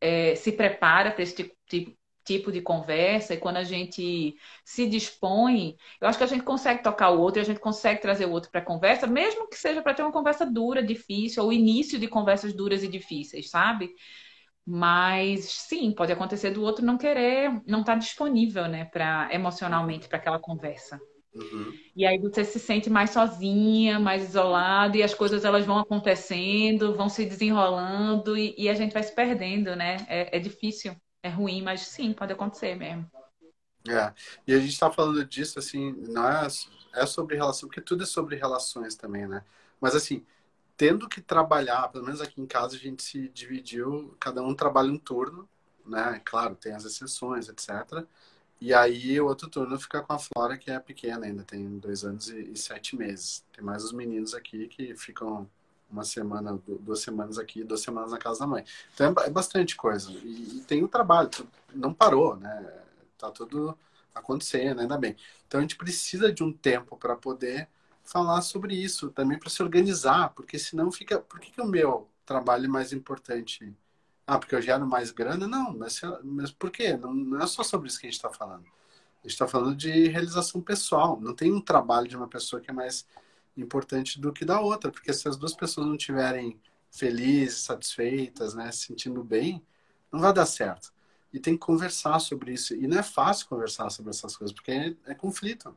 [0.00, 1.99] é, se prepara para esse tipo, tipo
[2.30, 7.10] de conversa e quando a gente se dispõe, eu acho que a gente consegue tocar
[7.10, 9.82] o outro e a gente consegue trazer o outro para a conversa, mesmo que seja
[9.82, 13.90] para ter uma conversa dura, difícil, ou início de conversas duras e difíceis, sabe?
[14.64, 20.08] Mas sim, pode acontecer do outro não querer, não estar tá disponível, né, para emocionalmente
[20.08, 21.00] para aquela conversa.
[21.34, 21.72] Uhum.
[21.94, 26.96] E aí você se sente mais sozinha, mais isolada, e as coisas elas vão acontecendo,
[26.96, 29.98] vão se desenrolando, e, e a gente vai se perdendo, né?
[30.08, 33.10] É, é difícil é ruim, mas sim, pode acontecer mesmo.
[33.88, 34.12] É,
[34.46, 36.46] e a gente está falando disso, assim, não é,
[36.94, 39.42] é sobre relação, porque tudo é sobre relações também, né?
[39.80, 40.24] Mas, assim,
[40.76, 44.92] tendo que trabalhar, pelo menos aqui em casa a gente se dividiu, cada um trabalha
[44.92, 45.48] um turno,
[45.86, 46.20] né?
[46.24, 48.04] Claro, tem as exceções, etc.
[48.60, 52.04] E aí o outro turno fica com a Flora, que é pequena ainda, tem dois
[52.04, 53.44] anos e, e sete meses.
[53.52, 55.48] Tem mais os meninos aqui que ficam
[55.90, 58.64] uma semana, duas semanas aqui, duas semanas na casa da mãe.
[58.94, 60.10] Então é, é bastante coisa.
[60.12, 61.30] E, e, tem o trabalho,
[61.74, 62.72] não parou, né?
[63.18, 63.76] Tá tudo
[64.14, 65.16] acontecendo, ainda bem.
[65.46, 67.68] Então a gente precisa de um tempo para poder
[68.04, 71.20] falar sobre isso, também para se organizar, porque senão fica.
[71.20, 73.74] Por que, que o meu trabalho é mais importante?
[74.26, 75.46] Ah, porque eu gero mais grana?
[75.46, 76.96] Não, mas, mas por quê?
[76.96, 78.64] Não, não é só sobre isso que a gente está falando.
[79.22, 81.20] A gente está falando de realização pessoal.
[81.20, 83.06] Não tem um trabalho de uma pessoa que é mais
[83.56, 86.58] importante do que da outra, porque se as duas pessoas não tiverem
[86.90, 89.62] felizes, satisfeitas, né, se sentindo bem,
[90.12, 90.92] não vai dar certo.
[91.32, 92.74] E tem que conversar sobre isso.
[92.74, 95.76] E não é fácil conversar sobre essas coisas, porque é, é conflito.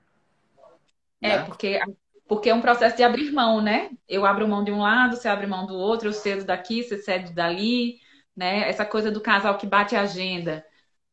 [1.22, 1.44] É, né?
[1.46, 1.80] porque,
[2.28, 3.92] porque é um processo de abrir mão, né?
[4.08, 6.98] Eu abro mão de um lado, você abre mão do outro, eu cedo daqui, você
[6.98, 8.00] cede dali,
[8.36, 8.68] né?
[8.68, 10.66] Essa coisa do casal que bate a agenda.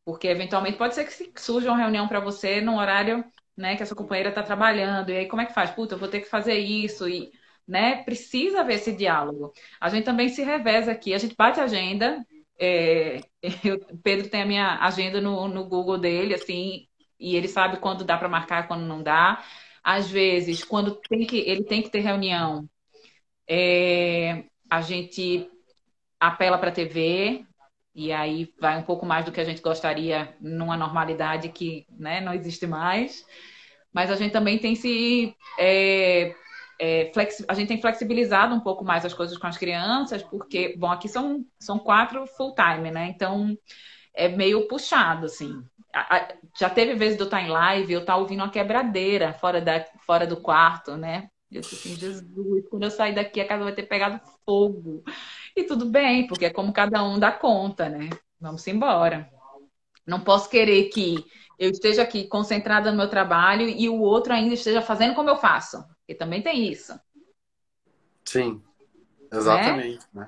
[0.03, 3.23] Porque eventualmente pode ser que surja uma reunião para você num horário
[3.61, 5.71] né, que a sua companheira está trabalhando, e aí como é que faz?
[5.71, 7.31] Puta, eu vou ter que fazer isso, e
[7.67, 9.53] né, precisa haver esse diálogo.
[9.79, 12.25] A gente também se reveza aqui, a gente bate a agenda,
[12.59, 13.21] é,
[13.63, 16.87] eu, Pedro tem a minha agenda no, no Google dele, assim,
[17.19, 19.43] e ele sabe quando dá para marcar, quando não dá.
[19.83, 22.69] Às vezes, quando tem que, ele tem que ter reunião,
[23.47, 25.49] é, a gente
[26.19, 27.45] apela para a TV,
[27.93, 32.21] e aí vai um pouco mais do que a gente gostaria numa normalidade que né,
[32.21, 33.25] não existe mais.
[33.93, 35.35] Mas a gente também tem se.
[35.59, 36.33] É,
[36.79, 37.11] é,
[37.47, 41.07] a gente tem flexibilizado um pouco mais as coisas com as crianças, porque, bom, aqui
[41.07, 43.07] são, são quatro full-time, né?
[43.07, 43.55] Então
[44.13, 45.61] é meio puxado, assim.
[46.57, 50.25] Já teve vezes eu estar em live, eu estar ouvindo uma quebradeira fora, da, fora
[50.25, 51.29] do quarto, né?
[51.51, 55.03] Eu disse assim, Jesus, quando eu sair daqui a casa vai ter pegado fogo.
[55.55, 58.09] E tudo bem, porque é como cada um dá conta, né?
[58.39, 59.29] Vamos embora.
[60.07, 61.25] Não posso querer que
[61.61, 65.35] eu esteja aqui concentrada no meu trabalho e o outro ainda esteja fazendo como eu
[65.35, 65.77] faço.
[65.99, 66.99] Porque também tem isso.
[68.25, 68.63] Sim,
[69.31, 70.03] exatamente.
[70.11, 70.27] Né?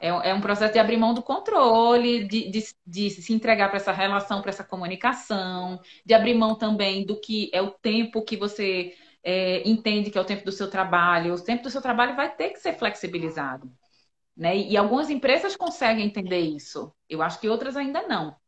[0.00, 3.76] É, é, um processo de abrir mão do controle, de, de, de se entregar para
[3.76, 8.36] essa relação, para essa comunicação, de abrir mão também do que é o tempo que
[8.36, 11.34] você é, entende que é o tempo do seu trabalho.
[11.34, 13.72] O tempo do seu trabalho vai ter que ser flexibilizado.
[14.36, 14.56] Né?
[14.56, 16.92] E, algumas empresas conseguem entender isso.
[17.08, 18.41] Eu acho que outras ainda não.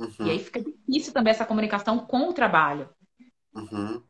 [0.00, 0.26] Uhum.
[0.26, 2.88] E aí fica difícil também essa comunicação com o trabalho.
[3.54, 4.02] Uhum.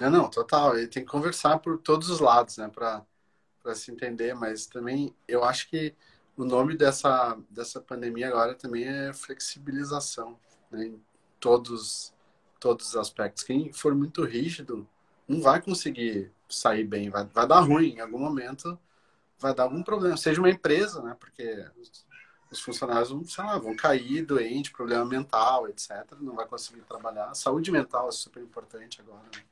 [0.00, 0.76] É, não, total.
[0.76, 2.68] E tem que conversar por todos os lados, né?
[2.68, 4.34] Para se entender.
[4.34, 5.94] Mas também eu acho que
[6.36, 10.36] o nome dessa, dessa pandemia agora também é flexibilização,
[10.70, 10.86] né?
[10.86, 11.00] Em
[11.38, 12.12] todos,
[12.58, 13.44] todos os aspectos.
[13.44, 14.86] Quem for muito rígido
[15.28, 18.78] não vai conseguir sair bem, vai, vai dar ruim em algum momento
[19.38, 21.16] vai dar algum problema, seja uma empresa, né?
[21.18, 21.64] Porque
[22.50, 25.90] os funcionários vão, sei lá, vão cair doente, problema mental, etc.
[26.20, 27.34] Não vai conseguir trabalhar.
[27.34, 29.22] Saúde mental é super importante agora.
[29.22, 29.42] Né?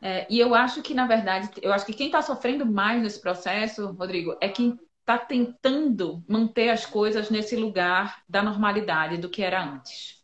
[0.00, 3.20] É, e eu acho que, na verdade, eu acho que quem está sofrendo mais nesse
[3.20, 9.42] processo, Rodrigo, é quem está tentando manter as coisas nesse lugar da normalidade do que
[9.42, 10.16] era antes.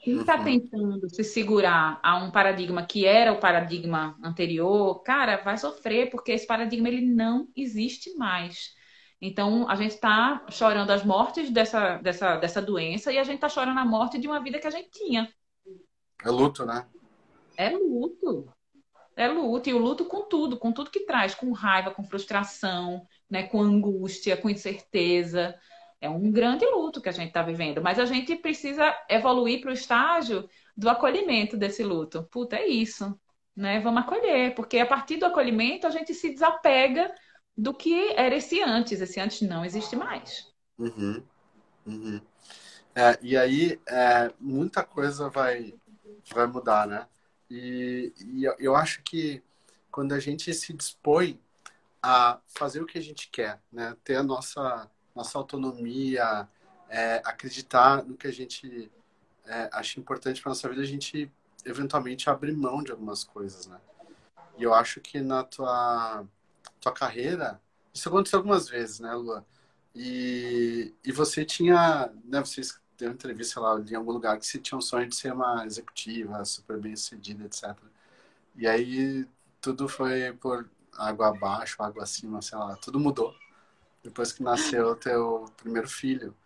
[0.00, 0.44] Quem está uhum.
[0.44, 6.32] tentando se segurar a um paradigma que era o paradigma anterior, cara, vai sofrer, porque
[6.32, 8.76] esse paradigma ele não existe mais.
[9.20, 13.48] Então, a gente está chorando as mortes dessa, dessa, dessa doença e a gente está
[13.48, 15.28] chorando a morte de uma vida que a gente tinha.
[16.24, 16.86] É luto, né?
[17.56, 18.52] É luto.
[19.16, 19.68] É luto.
[19.68, 23.42] E o luto com tudo, com tudo que traz, com raiva, com frustração, né?
[23.42, 25.58] com angústia, com incerteza.
[26.00, 29.70] É um grande luto que a gente está vivendo, mas a gente precisa evoluir para
[29.70, 32.22] o estágio do acolhimento desse luto.
[32.30, 33.18] Puta, é isso,
[33.56, 33.80] né?
[33.80, 37.12] Vamos acolher, porque a partir do acolhimento a gente se desapega
[37.58, 39.00] do que era esse antes.
[39.00, 40.46] Esse antes não existe mais.
[40.78, 41.22] Uhum.
[41.84, 42.20] Uhum.
[42.94, 45.74] É, e aí é, muita coisa vai,
[46.32, 47.06] vai mudar, né?
[47.50, 49.42] E, e eu acho que
[49.90, 51.40] quando a gente se dispõe
[52.00, 53.96] a fazer o que a gente quer, né?
[54.04, 56.48] Ter a nossa nossa autonomia,
[56.88, 58.88] é, acreditar no que a gente
[59.44, 61.28] é, acha importante para nossa vida, a gente
[61.64, 63.80] eventualmente abrir mão de algumas coisas, né?
[64.56, 66.24] E eu acho que na tua,
[66.80, 67.60] tua carreira,
[67.92, 69.44] isso aconteceu algumas vezes, né, Lua?
[69.94, 72.62] E, e você tinha, né, você
[72.96, 75.64] deu uma entrevista lá em algum lugar que você tinha um sonho de ser uma
[75.66, 77.76] executiva super bem sucedida, etc.
[78.56, 79.26] E aí
[79.60, 83.34] tudo foi por água abaixo, água acima, sei lá, tudo mudou
[84.02, 86.36] depois que nasceu teu primeiro filho.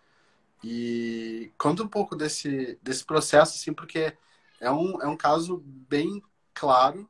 [0.65, 4.17] E conta um pouco desse, desse processo, assim, porque
[4.61, 6.23] é um, é um caso bem
[6.55, 7.09] claro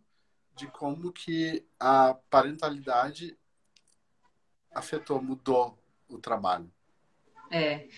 [0.54, 3.36] de como que a parentalidade
[4.74, 6.70] afetou, mudou o trabalho.
[7.50, 7.88] É,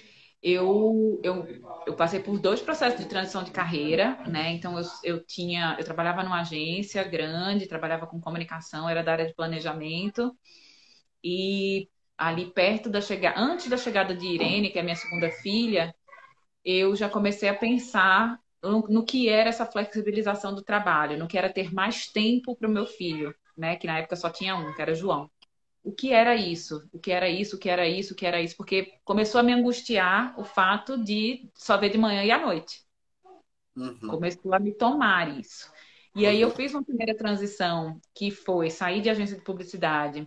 [0.42, 1.46] eu, eu,
[1.86, 4.52] eu passei por dois processos de transição de carreira, né?
[4.52, 9.26] Então eu, eu tinha, eu trabalhava numa agência grande, trabalhava com comunicação, era da área
[9.26, 10.36] de planejamento
[11.22, 15.94] e ali perto da chegada, antes da chegada de Irene, que é minha segunda filha,
[16.64, 21.36] eu já comecei a pensar no, no que era essa flexibilização do trabalho, no que
[21.36, 23.76] era ter mais tempo para o meu filho, né?
[23.76, 25.30] Que na época só tinha um, que era João.
[25.82, 26.88] O que era isso?
[26.92, 27.56] O que era isso?
[27.56, 28.14] O que era isso?
[28.14, 28.56] O que era isso?
[28.56, 32.82] Porque começou a me angustiar o fato de só ver de manhã e à noite.
[33.76, 33.98] Uhum.
[34.08, 35.70] Começou a me tomar isso.
[36.16, 40.26] E aí eu fiz uma primeira transição que foi sair de agência de publicidade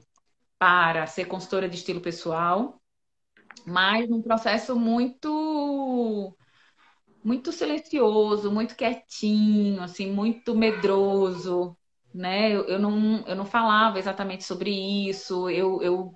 [0.59, 2.79] para ser consultora de estilo pessoal,
[3.65, 6.37] mas num processo muito
[7.27, 11.77] muito silencioso, muito quietinho, assim, muito medroso,
[12.13, 12.49] né?
[12.55, 15.49] Eu, eu, não, eu não falava exatamente sobre isso.
[15.49, 16.13] Eu, eu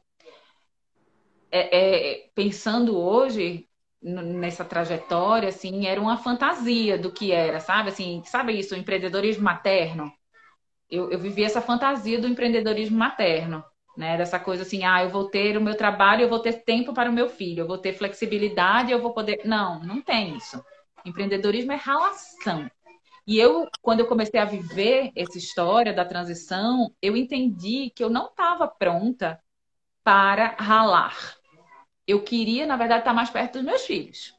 [1.52, 3.67] é, é, pensando hoje
[4.02, 7.89] nessa trajetória, assim, era uma fantasia do que era, sabe?
[7.89, 10.10] Assim, sabe isso, o empreendedorismo materno?
[10.89, 13.63] Eu, eu vivi essa fantasia do empreendedorismo materno,
[13.97, 14.17] né?
[14.17, 17.10] Dessa coisa assim, ah, eu vou ter o meu trabalho, eu vou ter tempo para
[17.10, 19.41] o meu filho, eu vou ter flexibilidade, eu vou poder.
[19.45, 20.63] Não, não tem isso.
[21.06, 22.70] Empreendedorismo é relação.
[23.26, 28.10] E eu, quando eu comecei a viver essa história da transição, eu entendi que eu
[28.10, 29.40] não estava pronta
[30.04, 31.16] para ralar.
[32.08, 34.34] Eu queria, na verdade, estar mais perto dos meus filhos.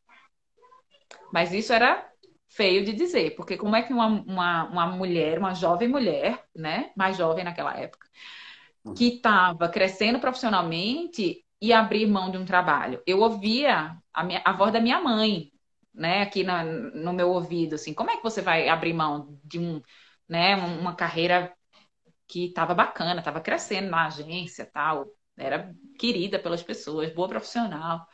[1.33, 2.07] Mas isso era
[2.49, 6.91] feio de dizer, porque como é que uma, uma, uma mulher, uma jovem mulher, né,
[6.95, 8.07] mais jovem naquela época,
[8.95, 13.03] que estava crescendo profissionalmente e abrir mão de um trabalho?
[13.07, 15.51] Eu ouvia a, minha, a voz da minha mãe,
[15.95, 19.59] né, aqui na, no meu ouvido, assim, como é que você vai abrir mão de
[19.59, 19.83] um,
[20.29, 21.53] né, uma carreira
[22.27, 28.07] que estava bacana, estava crescendo na agência, tal, era querida pelas pessoas, boa profissional,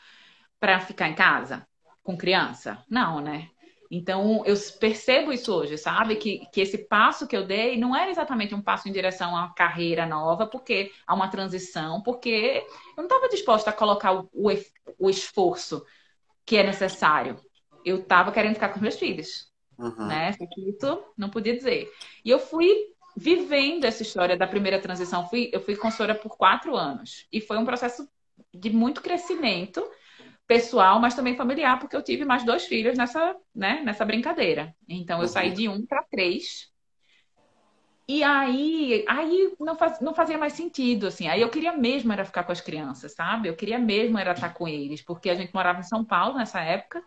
[0.58, 1.66] para ficar em casa
[2.02, 2.84] com criança?
[2.90, 3.48] Não, né?
[3.90, 6.16] Então, eu percebo isso hoje, sabe?
[6.16, 9.44] Que, que esse passo que eu dei não era exatamente um passo em direção a
[9.44, 14.28] uma carreira nova, porque a uma transição, porque eu não estava disposta a colocar o,
[14.32, 14.48] o,
[14.98, 15.84] o esforço
[16.44, 17.40] que é necessário
[17.88, 19.48] eu tava querendo ficar com meus filhos.
[19.78, 20.06] Uhum.
[20.06, 20.30] Né?
[20.30, 21.90] Isso não podia dizer.
[22.24, 22.68] E eu fui
[23.16, 25.28] vivendo essa história da primeira transição.
[25.28, 27.26] Fui, eu fui consultora por quatro anos.
[27.32, 28.08] E foi um processo
[28.54, 29.84] de muito crescimento
[30.46, 34.74] pessoal, mas também familiar, porque eu tive mais dois filhos nessa, né, nessa brincadeira.
[34.88, 35.28] Então, eu uhum.
[35.28, 36.72] saí de um para três.
[38.08, 41.28] E aí, aí não, faz, não fazia mais sentido, assim.
[41.28, 43.50] Aí eu queria mesmo era ficar com as crianças, sabe?
[43.50, 46.60] Eu queria mesmo era estar com eles, porque a gente morava em São Paulo nessa
[46.62, 47.02] época.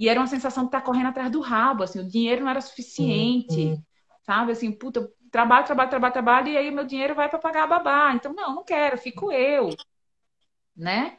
[0.00, 2.62] E era uma sensação de estar correndo atrás do rabo, assim, o dinheiro não era
[2.62, 3.82] suficiente, uhum.
[4.22, 4.52] sabe?
[4.52, 8.14] Assim, puta, trabalho, trabalho, trabalho, trabalho, e aí meu dinheiro vai para pagar a babá.
[8.14, 9.68] Então, não, não quero, fico eu,
[10.74, 11.18] né?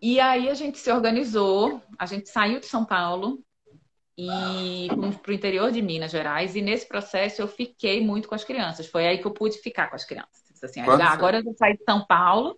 [0.00, 3.44] E aí a gente se organizou, a gente saiu de São Paulo
[4.16, 8.36] e fomos para o interior de Minas Gerais, e nesse processo eu fiquei muito com
[8.36, 8.86] as crianças.
[8.86, 10.62] Foi aí que eu pude ficar com as crianças.
[10.62, 12.56] Assim, agora eu saí de São Paulo,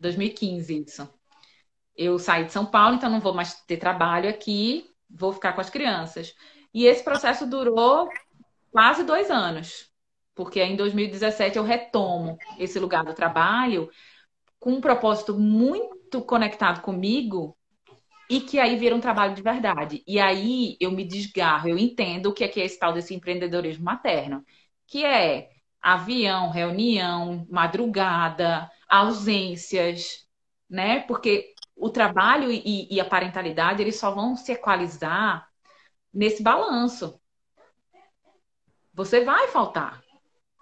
[0.00, 1.17] 2015, isso
[1.98, 5.60] eu saí de São Paulo, então não vou mais ter trabalho aqui, vou ficar com
[5.60, 6.32] as crianças.
[6.72, 8.08] E esse processo durou
[8.70, 9.90] quase dois anos,
[10.34, 13.90] porque em 2017 eu retomo esse lugar do trabalho
[14.60, 17.56] com um propósito muito conectado comigo
[18.30, 20.04] e que aí vira um trabalho de verdade.
[20.06, 23.14] E aí eu me desgarro, eu entendo o que é, que é esse tal desse
[23.14, 24.44] empreendedorismo materno,
[24.86, 25.48] que é
[25.80, 30.26] avião, reunião, madrugada, ausências,
[30.68, 31.00] né?
[31.00, 35.48] Porque o trabalho e, e, a parentalidade eles só vão se equalizar
[36.12, 37.20] nesse balanço.
[38.92, 40.02] Você vai faltar.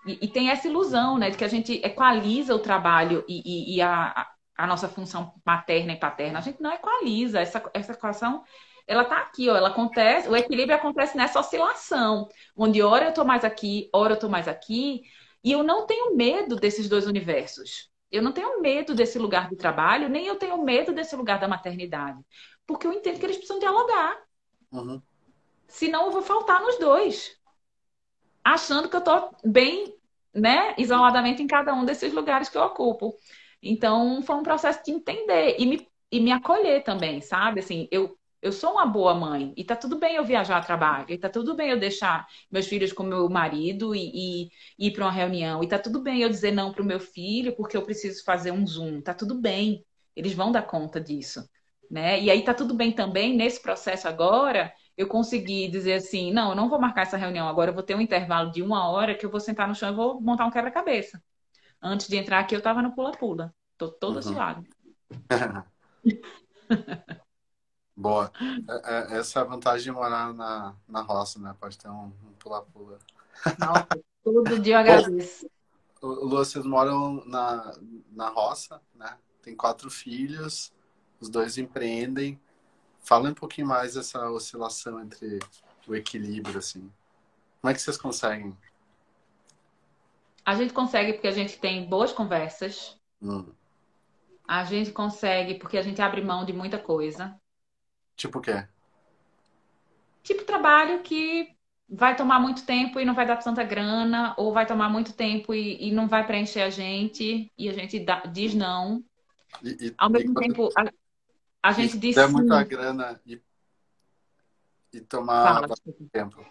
[0.06, 3.82] E, e, tem essa ilusão, né, de que a gente equaliza o trabalho e, e
[3.82, 6.38] a, a, nossa função materna e paterna.
[6.38, 7.40] A gente não equaliza.
[7.40, 8.44] Essa, essa equação,
[8.86, 13.24] ela tá aqui, ó, ela acontece, o equilíbrio acontece nessa oscilação, onde hora eu tô
[13.24, 15.02] mais aqui, hora eu tô mais aqui,
[15.42, 17.90] e eu não tenho medo desses dois universos.
[18.16, 21.46] Eu não tenho medo desse lugar de trabalho, nem eu tenho medo desse lugar da
[21.46, 22.18] maternidade.
[22.66, 24.16] Porque eu entendo que eles precisam dialogar.
[24.72, 25.02] Uhum.
[25.68, 27.36] Senão eu vou faltar nos dois.
[28.42, 29.94] Achando que eu estou bem,
[30.34, 33.14] né, isoladamente em cada um desses lugares que eu ocupo.
[33.62, 37.60] Então, foi um processo de entender e me, e me acolher também, sabe?
[37.60, 41.10] Assim, eu eu sou uma boa mãe e tá tudo bem eu viajar a trabalho,
[41.10, 45.04] e tá tudo bem eu deixar meus filhos com meu marido e, e, ir para
[45.04, 48.24] uma reunião, e tá tudo bem eu dizer não pro meu filho porque eu preciso
[48.24, 49.84] fazer um Zoom, tá tudo bem,
[50.14, 51.48] eles vão dar conta disso,
[51.90, 52.20] né?
[52.20, 56.56] E aí tá tudo bem também nesse processo agora eu consegui dizer assim, não, eu
[56.56, 59.26] não vou marcar essa reunião agora, eu vou ter um intervalo de uma hora que
[59.26, 61.22] eu vou sentar no chão e vou montar um quebra-cabeça.
[61.82, 64.22] Antes de entrar aqui eu tava no pula-pula, tô toda uhum.
[64.22, 64.64] suada.
[67.96, 68.30] Boa.
[68.68, 71.54] É, é, essa é a vantagem de morar na, na roça, né?
[71.58, 72.98] Pode ter um pula-pula.
[73.58, 73.88] Nossa,
[74.22, 75.48] todo dia eu agradeço.
[76.02, 77.74] Lu, vocês moram na,
[78.12, 79.16] na roça, né?
[79.40, 80.72] Tem quatro filhos,
[81.20, 82.38] os dois empreendem.
[83.00, 85.38] Fala um pouquinho mais dessa oscilação entre
[85.88, 86.92] o equilíbrio, assim.
[87.60, 88.56] Como é que vocês conseguem?
[90.44, 92.96] A gente consegue porque a gente tem boas conversas.
[93.22, 93.46] Hum.
[94.46, 97.36] A gente consegue porque a gente abre mão de muita coisa.
[98.16, 98.66] Tipo o quê?
[100.22, 101.54] Tipo trabalho que
[101.88, 105.54] vai tomar muito tempo e não vai dar tanta grana, ou vai tomar muito tempo
[105.54, 109.04] e, e não vai preencher a gente, e a gente dá, diz não.
[109.62, 110.90] E, e, Ao mesmo tempo, a,
[111.62, 112.26] a gente diz sim.
[112.28, 113.40] muita grana e,
[114.92, 116.44] e tomar Fala, bastante tempo.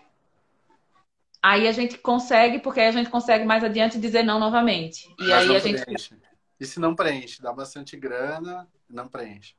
[1.41, 5.13] Aí a gente consegue, porque aí a gente consegue mais adiante dizer não novamente.
[5.19, 5.83] E Mas aí a gente.
[5.83, 6.17] Preenche.
[6.59, 7.41] E se não preenche?
[7.41, 9.55] Dá bastante grana, não preenche.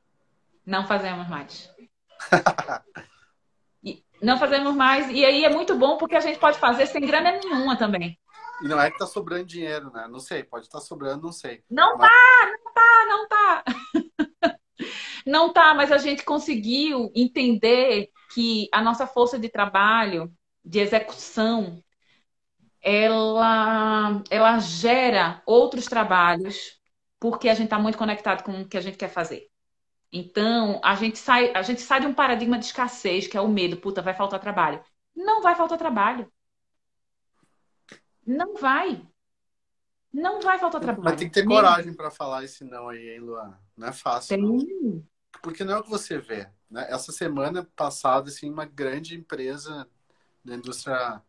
[0.65, 1.71] Não fazemos mais.
[4.21, 5.09] Não fazemos mais.
[5.09, 8.19] E aí é muito bom porque a gente pode fazer sem grana nenhuma também.
[8.61, 10.07] E não é que tá sobrando dinheiro, né?
[10.09, 11.63] Não sei, pode estar tá sobrando, não sei.
[11.69, 12.09] Não mas...
[12.09, 13.63] tá, não tá, não tá.
[15.25, 20.33] não tá, mas a gente conseguiu entender que a nossa força de trabalho,
[20.65, 21.83] de execução,
[22.81, 26.77] ela, ela gera outros trabalhos
[27.19, 29.47] porque a gente está muito conectado com o que a gente quer fazer.
[30.11, 33.47] Então, a gente sai, a gente sai de um paradigma de escassez, que é o
[33.47, 34.81] medo, puta, vai faltar trabalho.
[35.15, 36.31] Não vai faltar trabalho.
[38.25, 39.05] Não vai.
[40.13, 41.03] Não vai faltar trabalho.
[41.03, 43.57] Mas tem que ter coragem para falar esse não aí, hein, Luan?
[43.75, 44.37] Não é fácil.
[44.37, 45.07] Tem.
[45.41, 46.49] Porque não é o que você vê.
[46.69, 46.85] Né?
[46.89, 49.87] Essa semana passada, assim, uma grande empresa
[50.43, 51.21] da indústria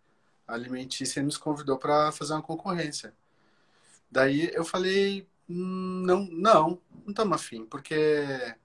[0.47, 3.15] alimentícia nos convidou para fazer uma concorrência.
[4.11, 8.57] Daí eu falei, hum, não, não, não estamos afim, porque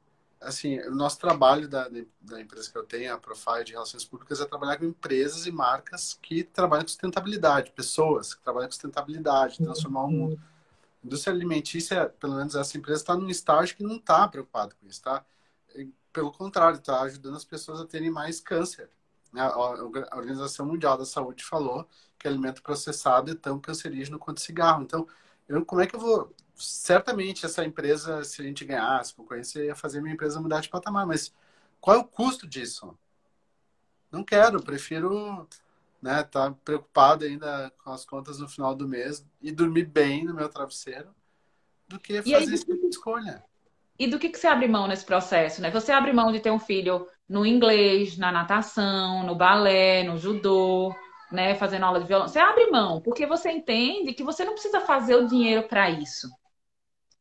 [0.43, 1.89] assim, o nosso trabalho da,
[2.21, 5.51] da empresa que eu tenho, a Profile de Relações Públicas, é trabalhar com empresas e
[5.51, 10.41] marcas que trabalham com sustentabilidade, pessoas que trabalham com sustentabilidade, transformar o mundo.
[11.03, 14.87] A indústria alimentícia, pelo menos essa empresa, está num estágio que não está preocupado com
[14.87, 15.25] isso, tá?
[16.11, 18.89] Pelo contrário, está ajudando as pessoas a terem mais câncer.
[19.35, 21.87] A Organização Mundial da Saúde falou
[22.19, 24.83] que alimento processado é tão cancerígeno quanto cigarro.
[24.83, 25.07] Então,
[25.47, 29.75] eu, como é que eu vou certamente essa empresa, se a gente ganhasse concorrência, ia
[29.75, 31.05] fazer minha empresa mudar de patamar.
[31.05, 31.33] Mas
[31.79, 32.97] qual é o custo disso?
[34.11, 35.47] Não quero, prefiro
[36.01, 40.23] né, estar tá preocupado ainda com as contas no final do mês e dormir bem
[40.25, 41.09] no meu travesseiro
[41.87, 43.43] do que fazer aí, esse tipo de escolha.
[43.97, 45.61] E do que, que você abre mão nesse processo?
[45.61, 45.71] Né?
[45.71, 50.93] Você abre mão de ter um filho no inglês, na natação, no balé, no judô,
[51.31, 52.27] né, fazendo aula de violão.
[52.27, 56.27] Você abre mão, porque você entende que você não precisa fazer o dinheiro para isso.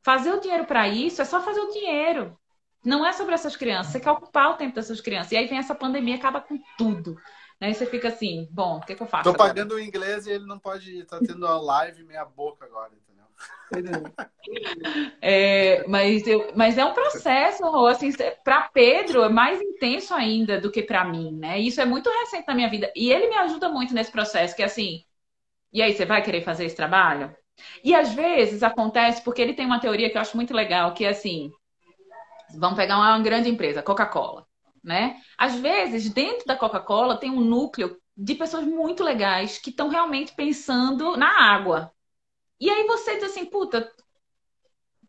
[0.03, 2.37] Fazer o dinheiro para isso é só fazer o dinheiro.
[2.85, 3.93] Não é sobre essas crianças.
[3.93, 5.33] Você quer ocupar o tempo dessas crianças.
[5.33, 7.17] E aí vem essa pandemia, acaba com tudo.
[7.61, 7.71] Né?
[7.71, 9.25] E você fica assim, bom, o que, que eu faço?
[9.25, 9.51] Tô agora?
[9.51, 11.07] pagando o inglês e ele não pode ir.
[11.07, 13.27] Tá tendo a live meia boca agora, entendeu?
[15.23, 18.11] É, mas, eu, mas é um processo, assim,
[18.43, 21.59] para Pedro é mais intenso ainda do que para mim, né?
[21.61, 22.93] Isso é muito recente na minha vida.
[22.95, 25.05] E ele me ajuda muito nesse processo, que é assim,
[25.73, 27.35] e aí, você vai querer fazer esse trabalho?
[27.85, 31.05] E às vezes acontece porque ele tem uma teoria que eu acho muito legal, que
[31.05, 31.51] é assim:
[32.57, 34.47] vamos pegar uma grande empresa, Coca-Cola,
[34.83, 35.21] né?
[35.39, 40.35] Às vezes, dentro da Coca-Cola tem um núcleo de pessoas muito legais que estão realmente
[40.35, 41.93] pensando na água.
[42.61, 43.91] E aí você diz assim, puta,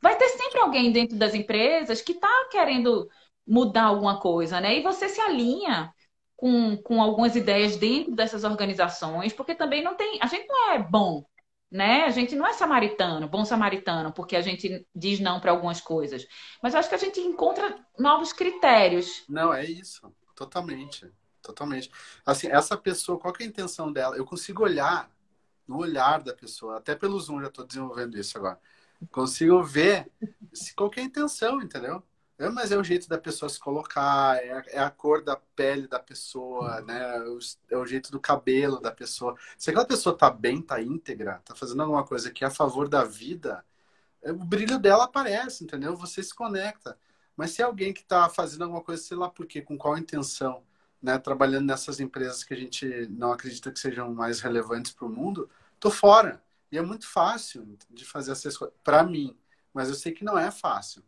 [0.01, 3.09] vai ter sempre alguém dentro das empresas que está querendo
[3.45, 4.77] mudar alguma coisa, né?
[4.77, 5.93] E você se alinha
[6.35, 10.19] com, com algumas ideias dentro dessas organizações, porque também não tem.
[10.21, 11.23] A gente não é bom
[11.73, 12.03] né?
[12.03, 16.27] A gente não é samaritano, bom samaritano, porque a gente diz não para algumas coisas.
[16.61, 19.23] Mas acho que a gente encontra novos critérios.
[19.27, 20.13] Não, é isso.
[20.35, 21.11] Totalmente.
[21.41, 21.91] Totalmente.
[22.23, 24.15] Assim, essa pessoa, qual é a intenção dela?
[24.15, 25.09] Eu consigo olhar
[25.67, 28.59] no olhar da pessoa, até pelo Zoom já estou desenvolvendo isso agora.
[29.11, 30.11] Consigo ver
[30.53, 32.03] se, qual é a intenção, entendeu?
[32.37, 35.35] É, mas é o jeito da pessoa se colocar, é a, é a cor da
[35.55, 36.99] pele da pessoa, né?
[37.69, 39.35] É o jeito do cabelo da pessoa.
[39.57, 42.89] Se aquela pessoa tá bem, tá íntegra, tá fazendo alguma coisa que é a favor
[42.89, 43.63] da vida,
[44.21, 45.95] é, o brilho dela aparece, entendeu?
[45.97, 46.97] Você se conecta.
[47.37, 49.97] Mas se é alguém que tá fazendo alguma coisa, sei lá por quê, com qual
[49.97, 50.63] intenção,
[51.01, 51.17] né?
[51.19, 55.49] Trabalhando nessas empresas que a gente não acredita que sejam mais relevantes para o mundo,
[55.79, 56.43] tô fora.
[56.71, 59.37] E é muito fácil de fazer essas coisas, para mim.
[59.73, 61.03] Mas eu sei que não é fácil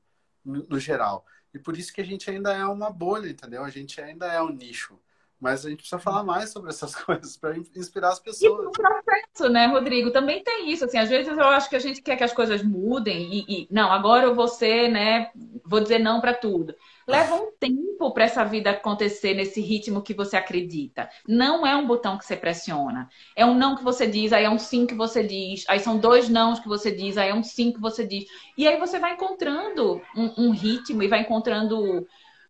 [0.46, 1.26] no, geral.
[1.54, 3.64] E por isso que a gente ainda é uma bolha, entendeu?
[3.64, 5.00] A gente ainda é um nicho.
[5.40, 8.42] Mas a gente precisa falar mais sobre essas coisas para inspirar as pessoas.
[8.42, 10.12] E o processo, né, Rodrigo?
[10.12, 10.86] Também tem isso.
[10.86, 13.68] Assim, às vezes eu acho que a gente quer que as coisas mudem e, e
[13.72, 15.32] não, agora eu vou ser, né?
[15.64, 16.76] Vou dizer não para tudo.
[17.08, 21.08] Leva um tempo para essa vida acontecer nesse ritmo que você acredita.
[21.28, 23.08] Não é um botão que você pressiona.
[23.36, 26.00] É um não que você diz, aí é um sim que você diz, aí são
[26.00, 28.26] dois nãos que você diz, aí é um sim que você diz.
[28.58, 32.08] E aí você vai encontrando um, um ritmo e vai encontrando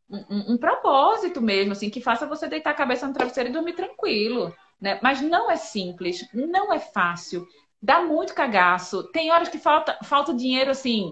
[0.10, 3.74] um, um, propósito mesmo, assim, que faça você deitar a cabeça no travesseiro e dormir
[3.74, 5.00] tranquilo, né?
[5.02, 7.46] Mas não é simples, não é fácil,
[7.82, 9.04] dá muito cagaço.
[9.12, 11.12] Tem horas que falta, falta dinheiro, assim,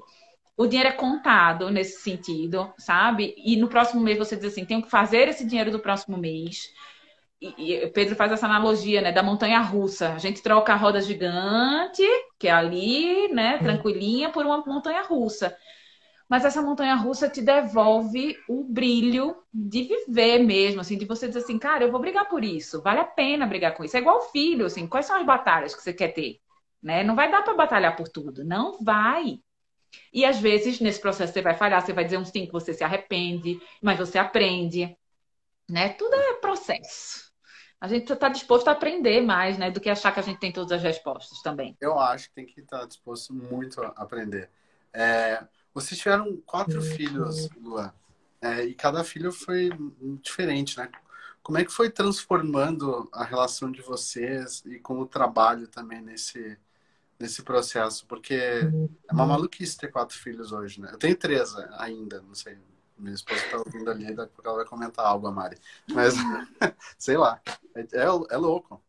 [0.55, 3.33] o dinheiro é contado nesse sentido, sabe?
[3.37, 6.69] E no próximo mês você diz assim, tenho que fazer esse dinheiro do próximo mês.
[7.41, 10.13] E, e Pedro faz essa analogia, né, da montanha russa.
[10.13, 12.03] A gente troca a roda gigante,
[12.39, 15.55] que é ali, né, tranquilinha, por uma montanha russa
[16.33, 21.41] mas essa montanha russa te devolve o brilho de viver mesmo, assim, de você dizer
[21.41, 23.95] assim, cara, eu vou brigar por isso, vale a pena brigar com isso.
[23.95, 26.39] É igual filho, assim, quais são as batalhas que você quer ter?
[26.81, 27.03] Né?
[27.03, 29.39] Não vai dar para batalhar por tudo, não vai.
[30.11, 32.73] E às vezes, nesse processo, você vai falhar, você vai dizer um sim que você
[32.73, 34.95] se arrepende, mas você aprende,
[35.69, 35.89] né?
[35.89, 37.31] Tudo é processo.
[37.79, 39.69] A gente está disposto a aprender mais, né?
[39.69, 41.75] Do que achar que a gente tem todas as respostas também.
[41.81, 44.49] Eu acho que tem que estar disposto muito a aprender.
[44.93, 46.95] É, vocês tiveram quatro uhum.
[46.95, 47.91] filhos, Luan,
[48.41, 49.69] é, e cada filho foi
[50.21, 50.89] diferente, né?
[51.41, 56.57] Como é que foi transformando a relação de vocês e com o trabalho também nesse,
[57.19, 58.05] nesse processo?
[58.05, 59.29] Porque é uma uhum.
[59.29, 60.89] maluquice ter quatro filhos hoje, né?
[60.91, 62.57] Eu tenho três ainda, não sei.
[62.97, 65.57] Minha esposa está ouvindo ali, daqui ela vai comentar algo, a Mari.
[65.91, 66.13] Mas,
[66.97, 67.41] sei lá,
[67.75, 68.81] é, é, é louco.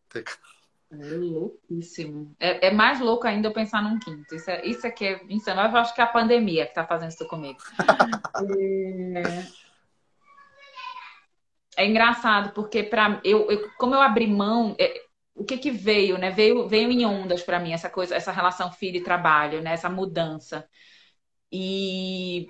[1.00, 2.34] É louquíssimo.
[2.38, 4.34] É, é, mais louco ainda eu pensar num quinto.
[4.34, 5.60] Isso, é, isso aqui é insano.
[5.60, 7.58] Eu acho que é a pandemia que está fazendo isso comigo.
[8.56, 9.46] é...
[11.76, 15.02] é, engraçado, porque para eu, eu, como eu abri mão, é,
[15.34, 16.30] o que que veio, né?
[16.30, 19.72] Veio, veio em ondas para mim essa coisa, essa relação filho e trabalho, né?
[19.72, 20.68] Essa mudança.
[21.52, 22.46] E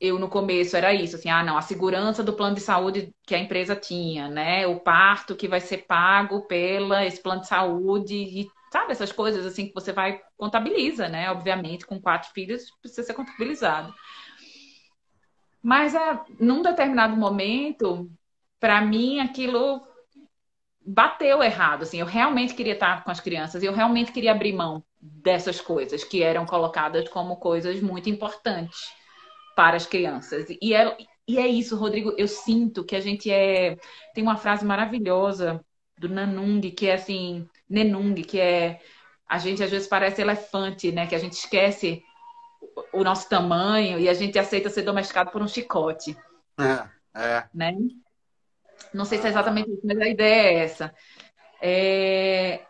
[0.00, 3.34] eu no começo era isso, assim, ah, não, a segurança do plano de saúde que
[3.34, 4.66] a empresa tinha, né?
[4.66, 9.46] O parto que vai ser pago pela esse plano de saúde e sabe essas coisas
[9.46, 11.30] assim que você vai contabiliza, né?
[11.30, 13.94] Obviamente, com quatro filhos precisa ser contabilizado.
[15.62, 18.08] Mas a, num determinado momento,
[18.60, 19.82] para mim aquilo
[20.86, 24.84] bateu errado, assim, eu realmente queria estar com as crianças, eu realmente queria abrir mão
[25.00, 28.92] dessas coisas que eram colocadas como coisas muito importantes
[29.56, 30.46] para as crianças.
[30.60, 32.14] E é, e é isso, Rodrigo.
[32.16, 33.76] Eu sinto que a gente é.
[34.14, 35.64] Tem uma frase maravilhosa
[35.98, 38.80] do Nanung, que é assim, Nenung, que é.
[39.28, 41.06] A gente às vezes parece elefante, né?
[41.06, 42.04] Que a gente esquece
[42.92, 46.16] o nosso tamanho e a gente aceita ser domesticado por um chicote.
[46.58, 47.48] É, é.
[47.52, 47.74] Né?
[48.92, 50.94] Não sei se é exatamente isso, mas a ideia é essa.
[51.60, 52.62] É,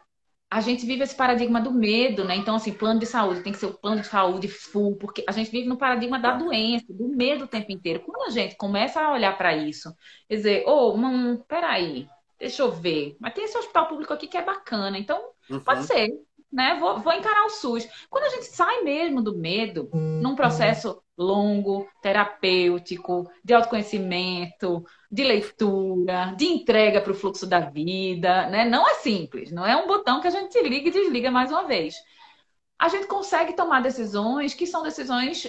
[0.50, 2.36] a gente vive esse paradigma do medo, né?
[2.36, 5.32] Então, assim, plano de saúde tem que ser o plano de saúde full, porque a
[5.32, 8.00] gente vive no paradigma da doença, do medo o tempo inteiro.
[8.00, 9.92] Quando a gente começa a olhar para isso,
[10.28, 14.28] quer dizer, ô, oh, hum, peraí, deixa eu ver, mas tem esse hospital público aqui
[14.28, 15.60] que é bacana, então uhum.
[15.60, 16.08] pode ser,
[16.52, 16.76] né?
[16.78, 17.88] Vou, vou encarar o SUS.
[18.08, 24.84] Quando a gente sai mesmo do medo, num processo longo, terapêutico, de autoconhecimento,
[25.16, 28.66] de leitura, de entrega para o fluxo da vida, né?
[28.66, 31.64] Não é simples, não é um botão que a gente liga e desliga mais uma
[31.64, 31.94] vez.
[32.78, 35.48] A gente consegue tomar decisões que são decisões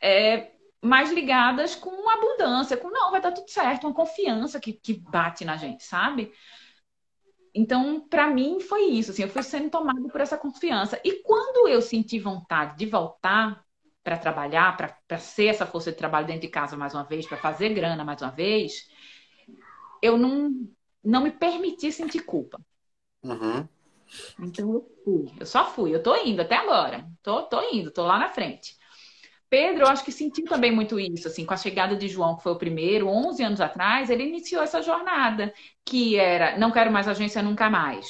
[0.00, 4.94] é, mais ligadas com abundância, com não, vai dar tudo certo, uma confiança que, que
[4.94, 6.32] bate na gente, sabe?
[7.52, 9.10] Então, para mim, foi isso.
[9.10, 11.00] Assim, eu fui sendo tomado por essa confiança.
[11.04, 13.64] E quando eu senti vontade de voltar
[14.04, 17.36] para trabalhar, para ser essa força de trabalho dentro de casa mais uma vez, para
[17.36, 18.86] fazer grana mais uma vez,
[20.02, 20.52] eu não,
[21.02, 22.60] não me permiti sentir culpa.
[23.22, 23.68] Uhum.
[24.40, 28.04] Então eu fui, eu só fui, eu tô indo até agora, tô, tô indo, tô
[28.06, 28.76] lá na frente.
[29.50, 32.42] Pedro, eu acho que sentiu também muito isso, assim, com a chegada de João, que
[32.42, 35.52] foi o primeiro, 11 anos atrás, ele iniciou essa jornada,
[35.84, 38.06] que era, não quero mais agência nunca mais.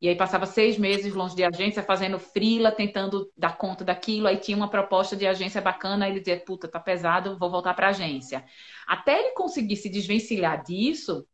[0.00, 4.26] E aí passava seis meses longe de agência, fazendo frila, tentando dar conta daquilo.
[4.26, 7.74] Aí tinha uma proposta de agência bacana, aí ele dizia, puta, tá pesado, vou voltar
[7.74, 8.42] para agência.
[8.86, 11.26] Até ele conseguir se desvencilhar disso,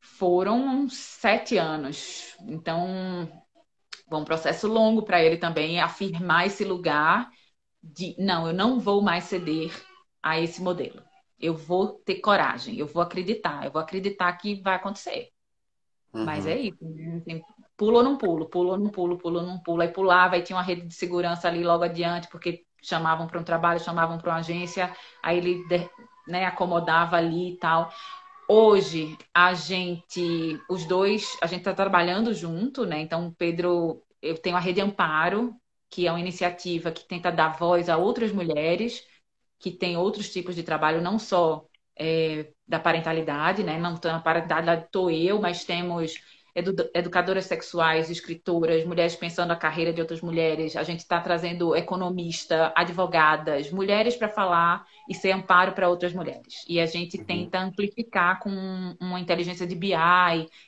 [0.00, 2.36] foram uns sete anos.
[2.40, 3.28] Então,
[4.08, 7.28] foi um processo longo para ele também afirmar esse lugar
[7.82, 9.72] de, não, eu não vou mais ceder
[10.22, 11.02] a esse modelo.
[11.38, 15.28] Eu vou ter coragem, eu vou acreditar, eu vou acreditar que vai acontecer.
[16.12, 16.24] Uhum.
[16.24, 16.78] Mas é isso.
[16.82, 17.18] Né?
[17.20, 17.42] Assim,
[17.76, 19.82] pulo ou não pulo, pulo ou não pulo, pulo ou não pulo.
[19.82, 23.44] Aí pulava, aí tinha uma rede de segurança ali logo adiante, porque chamavam para um
[23.44, 24.92] trabalho, chamavam para uma agência,
[25.22, 25.64] aí ele
[26.26, 27.92] né, acomodava ali e tal.
[28.50, 33.00] Hoje, a gente, os dois, a gente está trabalhando junto, né?
[33.00, 35.54] Então, Pedro, eu tenho a Rede Amparo,
[35.90, 39.06] que é uma iniciativa que tenta dar voz a outras mulheres
[39.58, 41.66] que têm outros tipos de trabalho, não só
[41.98, 43.78] é, da parentalidade, né?
[43.78, 46.14] Não estou na parentalidade, estou eu, mas temos
[46.58, 50.76] edu educadoras sexuais, escritoras, mulheres pensando a carreira de outras mulheres.
[50.76, 56.64] A gente está trazendo economista, advogadas, mulheres para falar e ser amparo para outras mulheres.
[56.68, 57.24] E a gente uhum.
[57.24, 58.50] tenta amplificar com
[59.00, 59.94] uma inteligência de BI,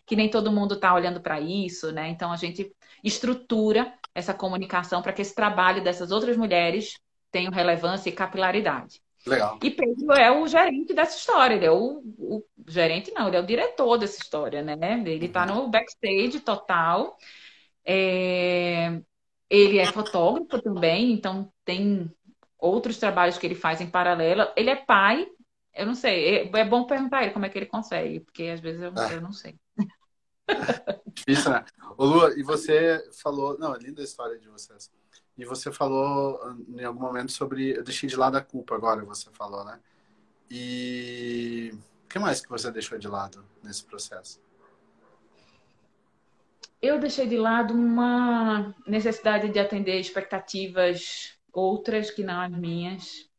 [0.07, 2.09] que nem todo mundo está olhando para isso, né?
[2.09, 2.71] Então a gente
[3.03, 6.95] estrutura essa comunicação para que esse trabalho dessas outras mulheres
[7.31, 9.01] tenha relevância e capilaridade.
[9.27, 9.59] Legal.
[9.63, 13.41] E Pedro é o gerente dessa história, ele é o, o gerente, não, ele é
[13.41, 15.03] o diretor dessa história, né?
[15.07, 17.17] Ele está no backstage total.
[17.85, 19.01] É...
[19.49, 22.11] Ele é fotógrafo também, então tem
[22.59, 24.49] outros trabalhos que ele faz em paralelo.
[24.57, 25.27] Ele é pai,
[25.75, 28.61] eu não sei, é, é bom perguntar ele como é que ele consegue, porque às
[28.61, 29.15] vezes eu, é.
[29.17, 29.59] eu não sei.
[31.15, 31.65] Difícil, né?
[31.97, 33.59] Ô, Lua, e você falou.
[33.59, 34.91] Não, é linda a história de vocês.
[35.41, 36.39] E você falou
[36.69, 37.71] em algum momento sobre.
[37.71, 39.81] Eu deixei de lado a culpa agora, você falou, né?
[40.51, 41.73] E
[42.05, 44.39] o que mais que você deixou de lado nesse processo?
[46.83, 53.31] Eu deixei de lado uma necessidade de atender expectativas outras que não as minhas.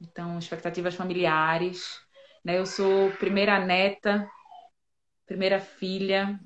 [0.00, 2.00] Então, expectativas familiares.
[2.44, 2.58] Né?
[2.58, 4.30] Eu sou primeira neta,
[5.26, 6.38] primeira filha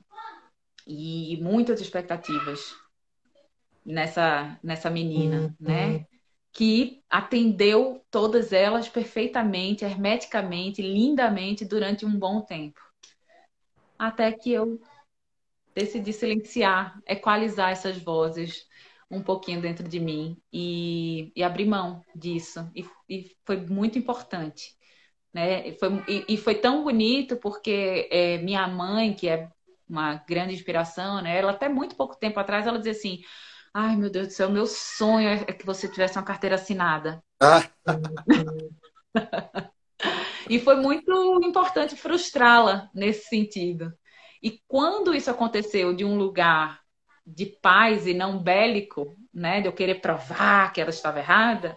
[0.87, 2.75] e muitas expectativas
[3.85, 5.55] nessa, nessa menina, uhum.
[5.61, 6.07] né?
[6.53, 12.81] Que atendeu todas elas perfeitamente, hermeticamente, lindamente durante um bom tempo.
[13.99, 14.81] Até que eu
[15.75, 18.67] decidi silenciar, equalizar essas vozes
[19.11, 22.71] um pouquinho dentro de mim e, e abrir mão disso.
[22.75, 24.77] E, e, foi muito importante.
[25.33, 25.69] Né?
[25.69, 29.49] E, foi, e, e foi tão bonito porque é, minha mãe, que é
[29.89, 31.37] uma grande inspiração, né?
[31.37, 33.21] ela até muito pouco tempo atrás, ela dizia assim,
[33.77, 37.21] Ai, meu Deus do céu, meu sonho é que você tivesse uma carteira assinada.
[37.43, 37.69] Ah.
[40.49, 43.93] e foi muito importante frustrá-la nesse sentido.
[44.41, 46.81] E quando isso aconteceu de um lugar
[47.27, 51.77] de paz e não bélico, né, de eu querer provar que ela estava errada,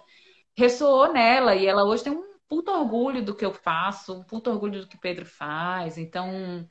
[0.55, 4.51] ressoou nela e ela hoje tem um puto orgulho do que eu faço, um puto
[4.51, 5.97] orgulho do que Pedro faz.
[5.97, 6.69] Então,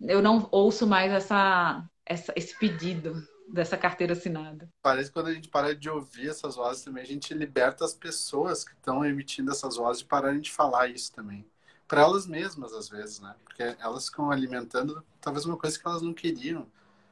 [0.00, 3.14] eu não ouço mais essa, essa esse pedido
[3.52, 4.68] dessa carteira assinada.
[4.82, 7.94] Parece que quando a gente para de ouvir essas vozes também, a gente liberta as
[7.94, 11.44] pessoas que estão emitindo essas vozes de pararem de falar isso também.
[11.86, 13.34] Para elas mesmas, às vezes, né?
[13.44, 16.66] Porque elas ficam alimentando talvez uma coisa que elas não queriam.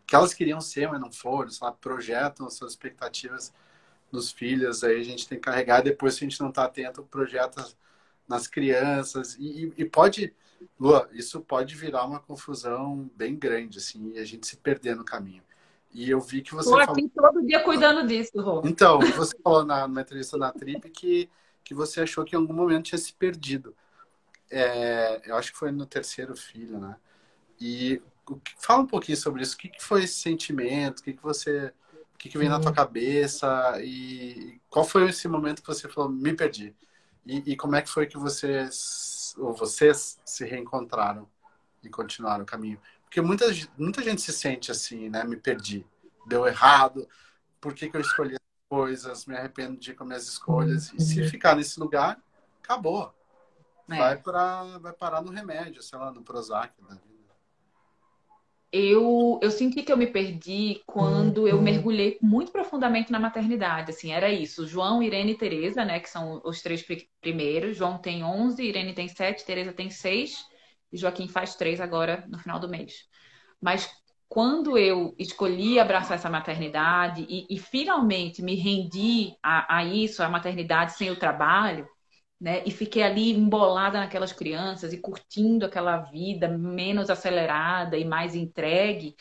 [0.07, 3.53] Que elas queriam ser, mas não foram, sei lá, projetam as suas expectativas
[4.11, 7.03] nos filhos, aí a gente tem que carregar, depois se a gente não está atento,
[7.03, 7.67] projeta
[8.27, 10.35] nas crianças, e, e pode,
[10.79, 15.05] Lua, isso pode virar uma confusão bem grande, assim, e a gente se perder no
[15.05, 15.43] caminho.
[15.93, 16.69] E eu vi que você.
[16.69, 17.33] Estou aqui falou...
[17.33, 18.63] todo dia cuidando disso, Rô.
[18.65, 21.31] Então, você falou na, numa entrevista na Trip que,
[21.65, 23.75] que você achou que em algum momento tinha se perdido.
[24.51, 26.97] É, eu acho que foi no terceiro filho, né?
[27.61, 28.03] E
[28.59, 29.55] fala um pouquinho sobre isso.
[29.55, 31.01] O que, que foi esse sentimento?
[31.01, 31.73] O que, que você.
[32.15, 33.75] O que, que veio na tua cabeça?
[33.81, 36.75] E qual foi esse momento que você falou, me perdi?
[37.25, 41.29] E, e como é que foi que vocês, ou vocês, se reencontraram
[41.83, 42.81] e continuaram o caminho?
[43.09, 43.47] Porque muita,
[43.79, 45.25] muita gente se sente assim, né?
[45.25, 45.85] Me perdi,
[46.27, 47.09] deu errado,
[47.59, 50.93] por que, que eu escolhi as coisas, me arrependo de com minhas escolhas.
[50.93, 52.23] E se ficar nesse lugar,
[52.63, 53.15] acabou.
[53.91, 53.97] É.
[53.97, 57.09] Vai, pra, vai parar no remédio, sei lá, no Prozac da vida.
[58.71, 63.91] Eu, eu senti que eu me perdi quando eu mergulhei muito profundamente na maternidade.
[63.91, 64.67] Assim, era isso.
[64.67, 65.99] João, Irene e Tereza, né?
[65.99, 66.85] Que são os três
[67.23, 67.79] primeiros.
[67.79, 70.47] João tem 11, Irene tem 7, Tereza tem 6
[70.93, 73.07] e Joaquim faz três agora no final do mês.
[73.61, 73.91] Mas
[74.29, 80.29] quando eu escolhi abraçar essa maternidade e, e finalmente me rendi a, a, isso, a
[80.29, 81.89] maternidade sem o trabalho,
[82.41, 82.63] né?
[82.65, 89.17] E fiquei ali embolada naquelas crianças e curtindo aquela vida menos acelerada e mais entregue,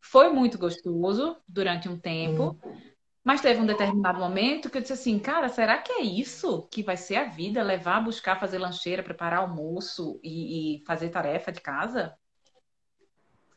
[0.00, 2.58] foi muito gostoso durante um tempo.
[2.64, 2.87] Uhum.
[3.28, 6.82] Mas teve um determinado momento que eu disse assim, cara, será que é isso que
[6.82, 7.62] vai ser a vida?
[7.62, 12.16] Levar, buscar, fazer lancheira, preparar almoço e, e fazer tarefa de casa?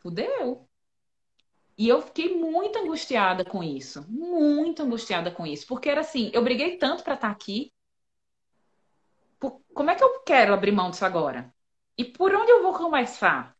[0.01, 0.67] Fudeu.
[1.77, 4.05] E eu fiquei muito angustiada com isso.
[4.11, 5.65] Muito angustiada com isso.
[5.65, 7.71] Porque era assim, eu briguei tanto para estar tá aqui.
[9.39, 9.61] Por...
[9.73, 11.49] Como é que eu quero abrir mão disso agora?
[11.97, 13.55] E por onde eu vou começar?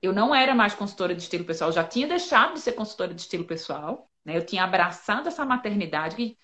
[0.00, 3.20] Eu não era mais consultora de estilo pessoal, já tinha deixado de ser consultora de
[3.20, 4.09] estilo pessoal.
[4.24, 4.36] Né?
[4.36, 6.38] Eu tinha abraçado essa maternidade que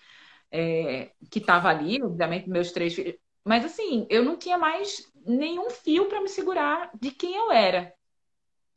[0.51, 3.15] é, estava ali, obviamente, meus três filhos.
[3.43, 7.93] Mas assim, eu não tinha mais nenhum fio para me segurar de quem eu era.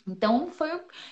[0.06, 0.68] Então foi.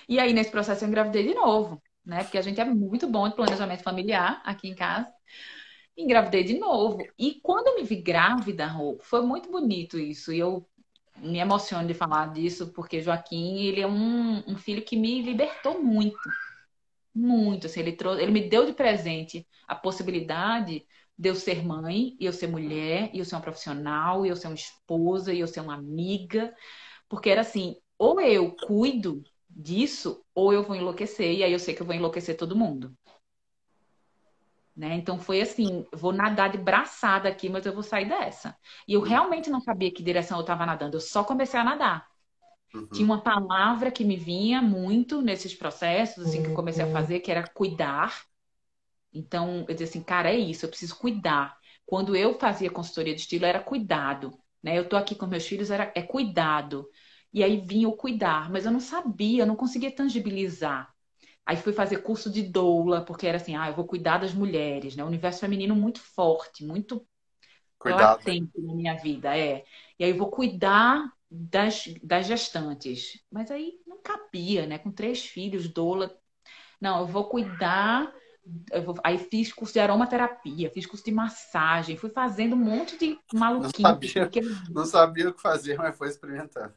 [0.07, 2.23] E aí, nesse processo, eu engravidei de novo, né?
[2.23, 5.11] Porque a gente é muito bom de planejamento familiar aqui em casa.
[5.97, 6.99] Engravidei de novo.
[7.17, 8.71] E quando eu me vi grávida,
[9.01, 10.31] foi muito bonito isso.
[10.31, 10.67] E eu
[11.17, 15.81] me emociono de falar disso, porque Joaquim, ele é um, um filho que me libertou
[15.83, 16.17] muito.
[17.19, 20.85] Muito, assim, ele, trouxe, ele me deu de presente a possibilidade
[21.17, 24.37] de eu ser mãe, e eu ser mulher, e eu ser uma profissional, e eu
[24.37, 26.55] ser uma esposa, e eu ser uma amiga.
[27.09, 31.75] Porque era assim, ou eu cuido disso, ou eu vou enlouquecer, e aí eu sei
[31.75, 32.95] que eu vou enlouquecer todo mundo.
[34.73, 34.95] Né?
[34.95, 38.57] Então foi assim, vou nadar de braçada aqui, mas eu vou sair dessa.
[38.87, 42.08] E eu realmente não sabia que direção eu estava nadando, eu só comecei a nadar.
[42.73, 42.87] Uhum.
[42.91, 46.93] Tinha uma palavra que me vinha muito nesses processos, assim, que eu comecei a uhum.
[46.93, 48.23] fazer, que era cuidar.
[49.13, 51.57] Então, eu dizia assim, cara, é isso, eu preciso cuidar.
[51.85, 54.37] Quando eu fazia consultoria de estilo, era cuidado.
[54.61, 54.77] Né?
[54.77, 56.87] Eu tô aqui com meus filhos, era, é cuidado.
[57.33, 60.93] E aí vinha o cuidar, mas eu não sabia, eu não conseguia tangibilizar.
[61.45, 64.95] Aí fui fazer curso de doula, porque era assim, ah, eu vou cuidar das mulheres,
[64.95, 65.03] né?
[65.03, 67.05] O universo feminino muito forte, muito
[67.79, 68.19] Cuidado.
[68.19, 69.63] latente na minha vida, é.
[69.97, 73.21] E aí eu vou cuidar das, das gestantes.
[73.31, 74.77] Mas aí não cabia, né?
[74.77, 76.17] Com três filhos, doula.
[76.79, 78.11] Não, eu vou cuidar.
[78.71, 78.95] Eu vou...
[79.03, 83.81] Aí fiz curso de aromaterapia, fiz curso de massagem, fui fazendo um monte de maluquice.
[83.81, 84.41] Não sabia, porque...
[84.69, 86.73] não sabia o que fazer, mas foi experimentando.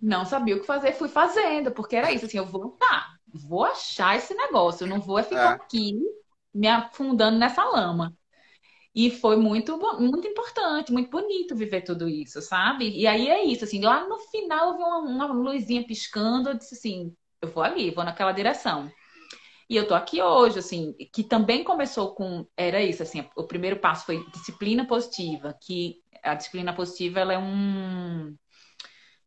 [0.00, 3.64] Não sabia o que fazer, fui fazendo, porque era isso, assim, eu vou, tá, vou
[3.64, 5.54] achar esse negócio, eu não vou ficar é.
[5.54, 5.98] aqui
[6.52, 8.14] me afundando nessa lama.
[8.94, 12.88] E foi muito, muito importante, muito bonito viver tudo isso, sabe?
[12.96, 16.54] E aí é isso, assim, lá no final eu vi uma, uma luzinha piscando, eu
[16.54, 18.90] disse assim, eu vou ali, vou naquela direção.
[19.68, 23.80] E eu tô aqui hoje, assim, que também começou com, era isso, assim, o primeiro
[23.80, 28.36] passo foi disciplina positiva, que a disciplina positiva, ela é um,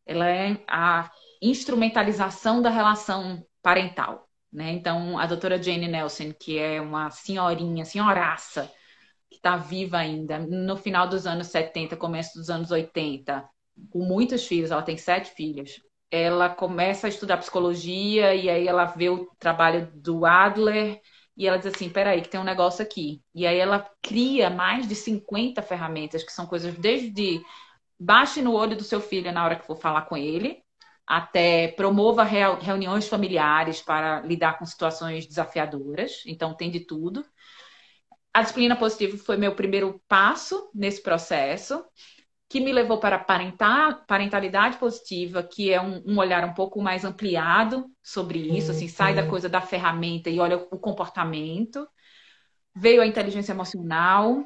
[0.05, 1.11] ela é a
[1.41, 4.71] instrumentalização da relação parental, né?
[4.71, 8.71] Então, a doutora Jane Nelson, que é uma senhorinha, senhoraça,
[9.29, 13.47] que está viva ainda, no final dos anos 70, começo dos anos 80,
[13.89, 15.81] com muitos filhos, ela tem sete filhos.
[16.09, 21.01] Ela começa a estudar psicologia e aí ela vê o trabalho do Adler
[21.35, 23.21] e ela diz assim: peraí, que tem um negócio aqui.
[23.35, 27.41] E aí ela cria mais de 50 ferramentas, que são coisas desde
[27.99, 30.63] baixe no olho do seu filho na hora que for falar com ele,
[31.05, 36.23] até promova reuniões familiares para lidar com situações desafiadoras.
[36.25, 37.25] Então, tem de tudo.
[38.37, 41.83] A disciplina positiva foi meu primeiro passo nesse processo,
[42.47, 47.03] que me levou para parentar, parentalidade positiva, que é um, um olhar um pouco mais
[47.03, 49.29] ampliado sobre isso, assim, sai da uhum.
[49.29, 51.87] coisa da ferramenta e olha o comportamento.
[52.75, 54.45] Veio a inteligência emocional,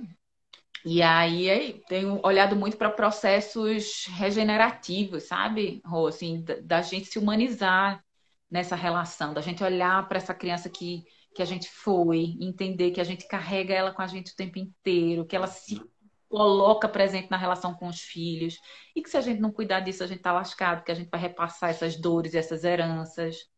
[0.85, 6.07] e aí tenho olhado muito para processos regenerativos, sabe, Rô?
[6.07, 8.01] Assim, da, da, gente se humanizar
[8.49, 11.03] nessa relação, da gente olhar para essa criança que,
[11.33, 14.59] que a gente foi, entender que a gente carrega ela com a gente o tempo
[14.59, 15.81] inteiro, que ela se
[16.27, 18.57] coloca presente na relação com os filhos,
[18.95, 21.09] e que se a gente não cuidar disso, a gente está lascado, que a gente
[21.09, 23.49] vai repassar essas dores, essas heranças.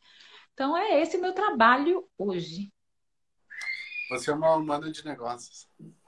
[0.53, 2.71] Então é esse o meu trabalho hoje.
[4.09, 5.67] Você é uma humana de negócios.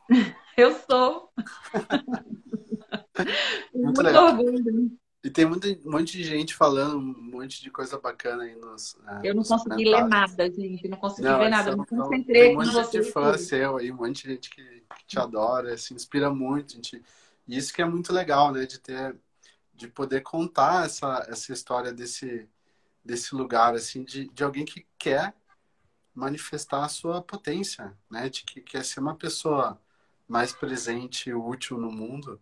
[0.58, 1.32] Eu sou.
[3.74, 5.05] muito, muito orgulho.
[5.26, 8.94] E tem muito, um monte de gente falando um monte de coisa bacana aí nos.
[8.94, 10.88] Uh, eu não consegui ler nada, gente.
[10.88, 11.72] Não consegui não, ver nada.
[11.72, 14.62] Eu me concentrei tem um monte de fã seu aí, um monte de gente que,
[14.62, 16.74] que te adora, se inspira muito.
[16.74, 17.02] Gente.
[17.48, 18.68] E isso que é muito legal, né?
[18.68, 19.16] De ter,
[19.74, 22.48] de poder contar essa, essa história desse,
[23.04, 25.34] desse lugar, assim, de, de alguém que quer
[26.14, 28.30] manifestar a sua potência, né?
[28.30, 29.82] De que quer ser uma pessoa
[30.28, 32.40] mais presente e útil no mundo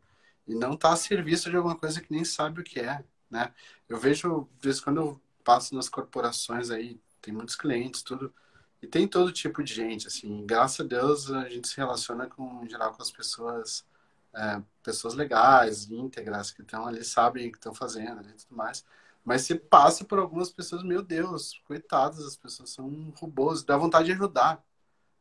[0.48, 3.54] e não está a serviço de alguma coisa que nem sabe o que é, né?
[3.88, 8.34] Eu vejo, de vez em quando eu passo nas corporações aí, tem muitos clientes, tudo,
[8.82, 12.64] e tem todo tipo de gente, assim, graças a Deus a gente se relaciona com,
[12.64, 13.86] em geral, com as pessoas,
[14.34, 18.56] é, pessoas legais, íntegras, que estão ali, sabem o que estão fazendo né, e tudo
[18.56, 18.86] mais,
[19.24, 24.06] mas se passa por algumas pessoas, meu Deus, coitadas, as pessoas são robôs, dá vontade
[24.08, 24.64] de ajudar,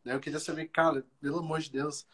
[0.05, 0.15] né?
[0.15, 2.07] Eu queria saber, cara, pelo amor de Deus,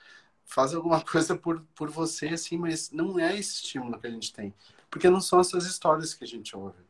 [0.49, 4.33] faz alguma coisa por, por você, assim, mas não é esse estímulo que a gente
[4.33, 4.53] tem.
[4.91, 6.83] Porque não são essas histórias que a gente ouve.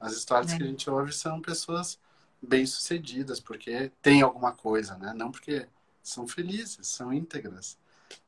[0.00, 0.56] As histórias é.
[0.56, 1.98] que a gente ouve são pessoas
[2.40, 5.12] bem-sucedidas, porque tem alguma coisa, né?
[5.14, 5.68] Não porque
[6.02, 7.76] são felizes, são íntegras.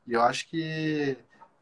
[0.05, 1.17] E eu acho que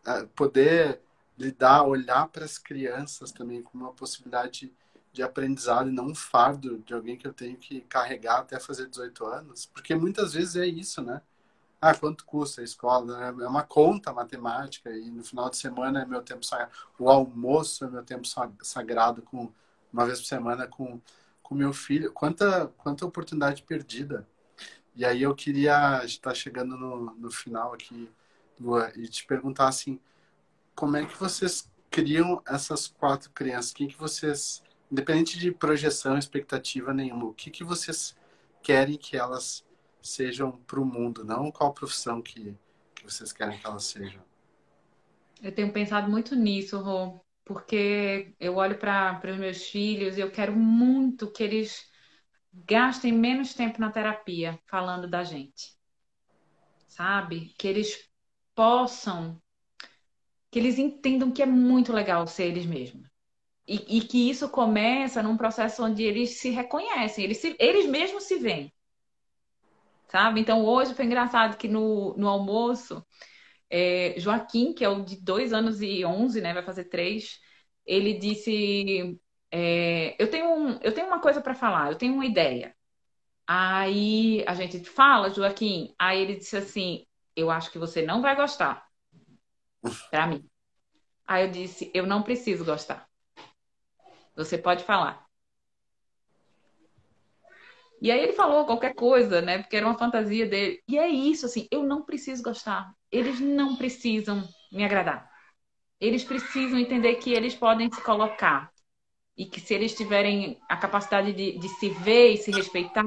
[0.06, 1.00] é, poder
[1.38, 4.72] lidar, olhar para as crianças também como uma possibilidade
[5.12, 8.88] de aprendizado e não um fardo de alguém que eu tenho que carregar até fazer
[8.88, 11.22] 18 anos, porque muitas vezes é isso, né?
[11.90, 13.26] Ah, quanto custa a escola?
[13.26, 16.72] É uma conta matemática e no final de semana é meu tempo sagrado.
[16.98, 18.26] O almoço é meu tempo
[18.62, 19.52] sagrado com
[19.92, 21.02] uma vez por semana com
[21.42, 22.12] com meu filho.
[22.14, 24.28] Quanta quanta oportunidade perdida.
[24.96, 28.10] E aí eu queria estar chegando no, no final aqui,
[28.60, 30.00] Lua, e te perguntar assim,
[30.76, 33.72] como é que vocês criam essas quatro crianças?
[33.72, 38.16] O que, que vocês, independente de projeção, expectativa nenhuma, o que, que vocês
[38.62, 39.66] querem que elas
[40.04, 41.24] sejam para o mundo?
[41.24, 42.56] Não qual profissão que,
[42.94, 44.22] que vocês querem que elas sejam?
[45.42, 50.32] Eu tenho pensado muito nisso, Rô, porque eu olho para os meus filhos e eu
[50.32, 51.90] quero muito que eles
[52.54, 55.76] gastem menos tempo na terapia falando da gente.
[56.88, 57.54] Sabe?
[57.58, 58.10] Que eles
[58.54, 59.42] possam,
[60.52, 63.08] que eles entendam que é muito legal ser eles mesmos.
[63.68, 68.26] E, e que isso começa num processo onde eles se reconhecem, eles, se, eles mesmos
[68.26, 68.72] se veem.
[70.14, 70.40] Sabe?
[70.40, 73.04] Então hoje foi engraçado que no, no almoço,
[73.70, 76.54] é, Joaquim, que é o de dois anos e onze, né?
[76.54, 77.40] Vai fazer três,
[77.86, 79.20] ele disse
[79.52, 82.76] é, eu, tenho um, eu tenho uma coisa para falar, eu tenho uma ideia.
[83.48, 85.96] Aí a gente fala, Joaquim.
[86.00, 87.06] Aí ele disse assim:
[87.36, 88.86] Eu acho que você não vai gostar.
[90.12, 90.48] Para mim.
[91.28, 93.08] Aí eu disse: Eu não preciso gostar.
[94.36, 95.23] Você pode falar.
[98.04, 99.60] E aí ele falou qualquer coisa, né?
[99.60, 100.84] Porque era uma fantasia dele.
[100.90, 102.94] E é isso, assim, eu não preciso gostar.
[103.10, 104.44] Eles não precisam
[104.74, 105.32] me agradar.
[106.02, 108.70] Eles precisam entender que eles podem se colocar
[109.38, 113.06] e que se eles tiverem a capacidade de, de se ver e se respeitar,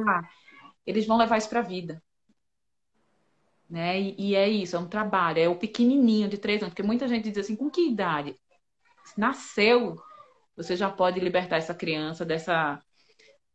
[0.86, 2.02] eles vão levar isso para a vida.
[3.68, 4.00] Né?
[4.00, 7.06] E, e, é isso, é um trabalho, é o pequenininho de três anos, porque muita
[7.06, 8.34] gente diz assim, com que idade?
[9.14, 9.96] Nasceu,
[10.56, 12.82] você já pode libertar essa criança dessa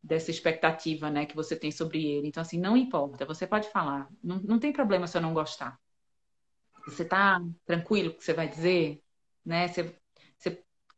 [0.03, 2.27] dessa expectativa, né, que você tem sobre ele.
[2.27, 5.79] Então, assim, não importa, você pode falar, não, não tem problema se eu não gostar.
[6.87, 9.03] Você tá tranquilo com o que você vai dizer,
[9.45, 9.67] né?
[9.67, 9.95] Você,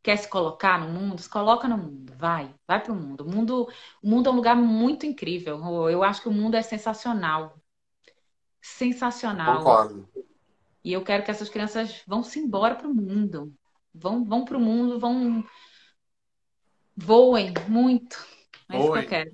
[0.04, 3.22] quer se colocar no mundo, se coloca no mundo, vai, vai para o mundo.
[3.22, 3.68] O mundo,
[4.02, 5.88] o mundo é um lugar muito incrível.
[5.88, 7.58] Eu acho que o mundo é sensacional,
[8.60, 9.56] sensacional.
[9.56, 10.08] Concordo.
[10.84, 13.54] E eu quero que essas crianças vão se embora para o mundo,
[13.94, 15.42] vão, vão para o mundo, vão
[16.94, 18.33] voem muito.
[18.74, 19.32] É isso que eu quero.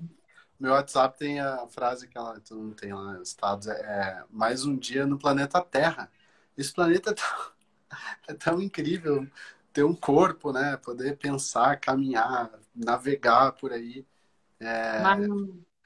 [0.59, 4.63] Meu WhatsApp tem a frase que ela todo mundo tem lá, estados é, é mais
[4.63, 6.11] um dia no planeta Terra.
[6.55, 7.51] Esse planeta é tão,
[8.27, 9.27] é tão incrível
[9.73, 10.77] ter um corpo, né?
[10.77, 14.05] Poder pensar, caminhar, navegar por aí.
[14.59, 15.01] É...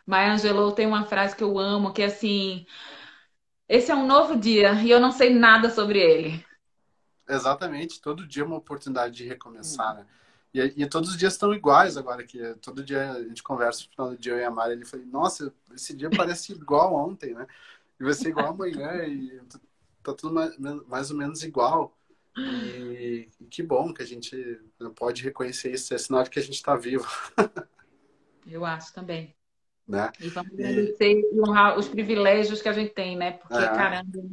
[0.06, 2.66] Maya Angelou tem uma frase que eu amo, que é assim:
[3.68, 6.45] esse é um novo dia e eu não sei nada sobre ele.
[7.28, 10.06] Exatamente, todo dia é uma oportunidade de recomeçar, né?
[10.56, 13.89] E, e, todos os dias estão iguais agora, que todo dia a gente conversa no
[13.89, 17.34] final do dia eu e a Mari, ele falou, nossa, esse dia parece igual ontem,
[17.34, 17.45] né?
[17.99, 19.41] E vai ser igual amanhã e
[20.01, 21.93] tá tudo mais, mais ou menos igual.
[22.38, 24.62] E, que bom que a gente
[24.95, 27.06] pode reconhecer isso, é sinal de que a gente está vivo.
[28.47, 29.36] Eu acho também.
[29.86, 30.10] Né?
[30.22, 33.34] E vamos agradecer e honrar os privilégios que a gente tem, né?
[33.34, 33.68] Porque, é.
[33.68, 34.24] caramba,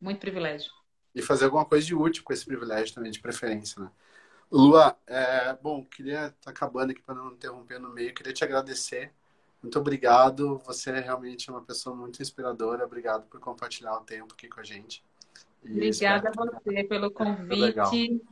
[0.00, 0.70] muito privilégio.
[1.12, 3.90] E fazer alguma coisa de útil com esse privilégio também, de preferência, né?
[4.50, 8.44] Lua, é, bom, queria estar tá acabando aqui para não interromper no meio, queria te
[8.44, 9.12] agradecer.
[9.62, 10.58] Muito obrigado.
[10.64, 12.84] Você é realmente uma pessoa muito inspiradora.
[12.84, 15.02] Obrigado por compartilhar o tempo aqui com a gente.
[15.64, 18.22] Obrigada a você pelo convite.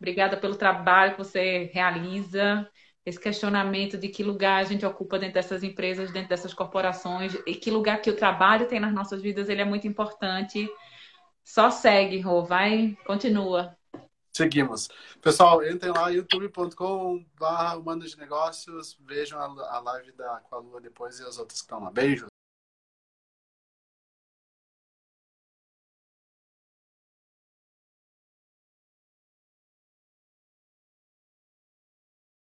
[0.00, 2.68] Obrigada pelo trabalho que você realiza.
[3.06, 7.54] Esse questionamento de que lugar a gente ocupa dentro dessas empresas, dentro dessas corporações, e
[7.54, 10.68] que lugar que o trabalho tem nas nossas vidas, ele é muito importante.
[11.44, 13.76] Só segue, Rô, vai, continua.
[14.32, 14.88] Seguimos.
[15.20, 18.98] Pessoal, entrem lá, youtube.com.br Humanos de Negócios.
[19.06, 21.90] Vejam a, live da, com a Lua depois e as outras que estão lá.
[21.90, 22.31] Beijo.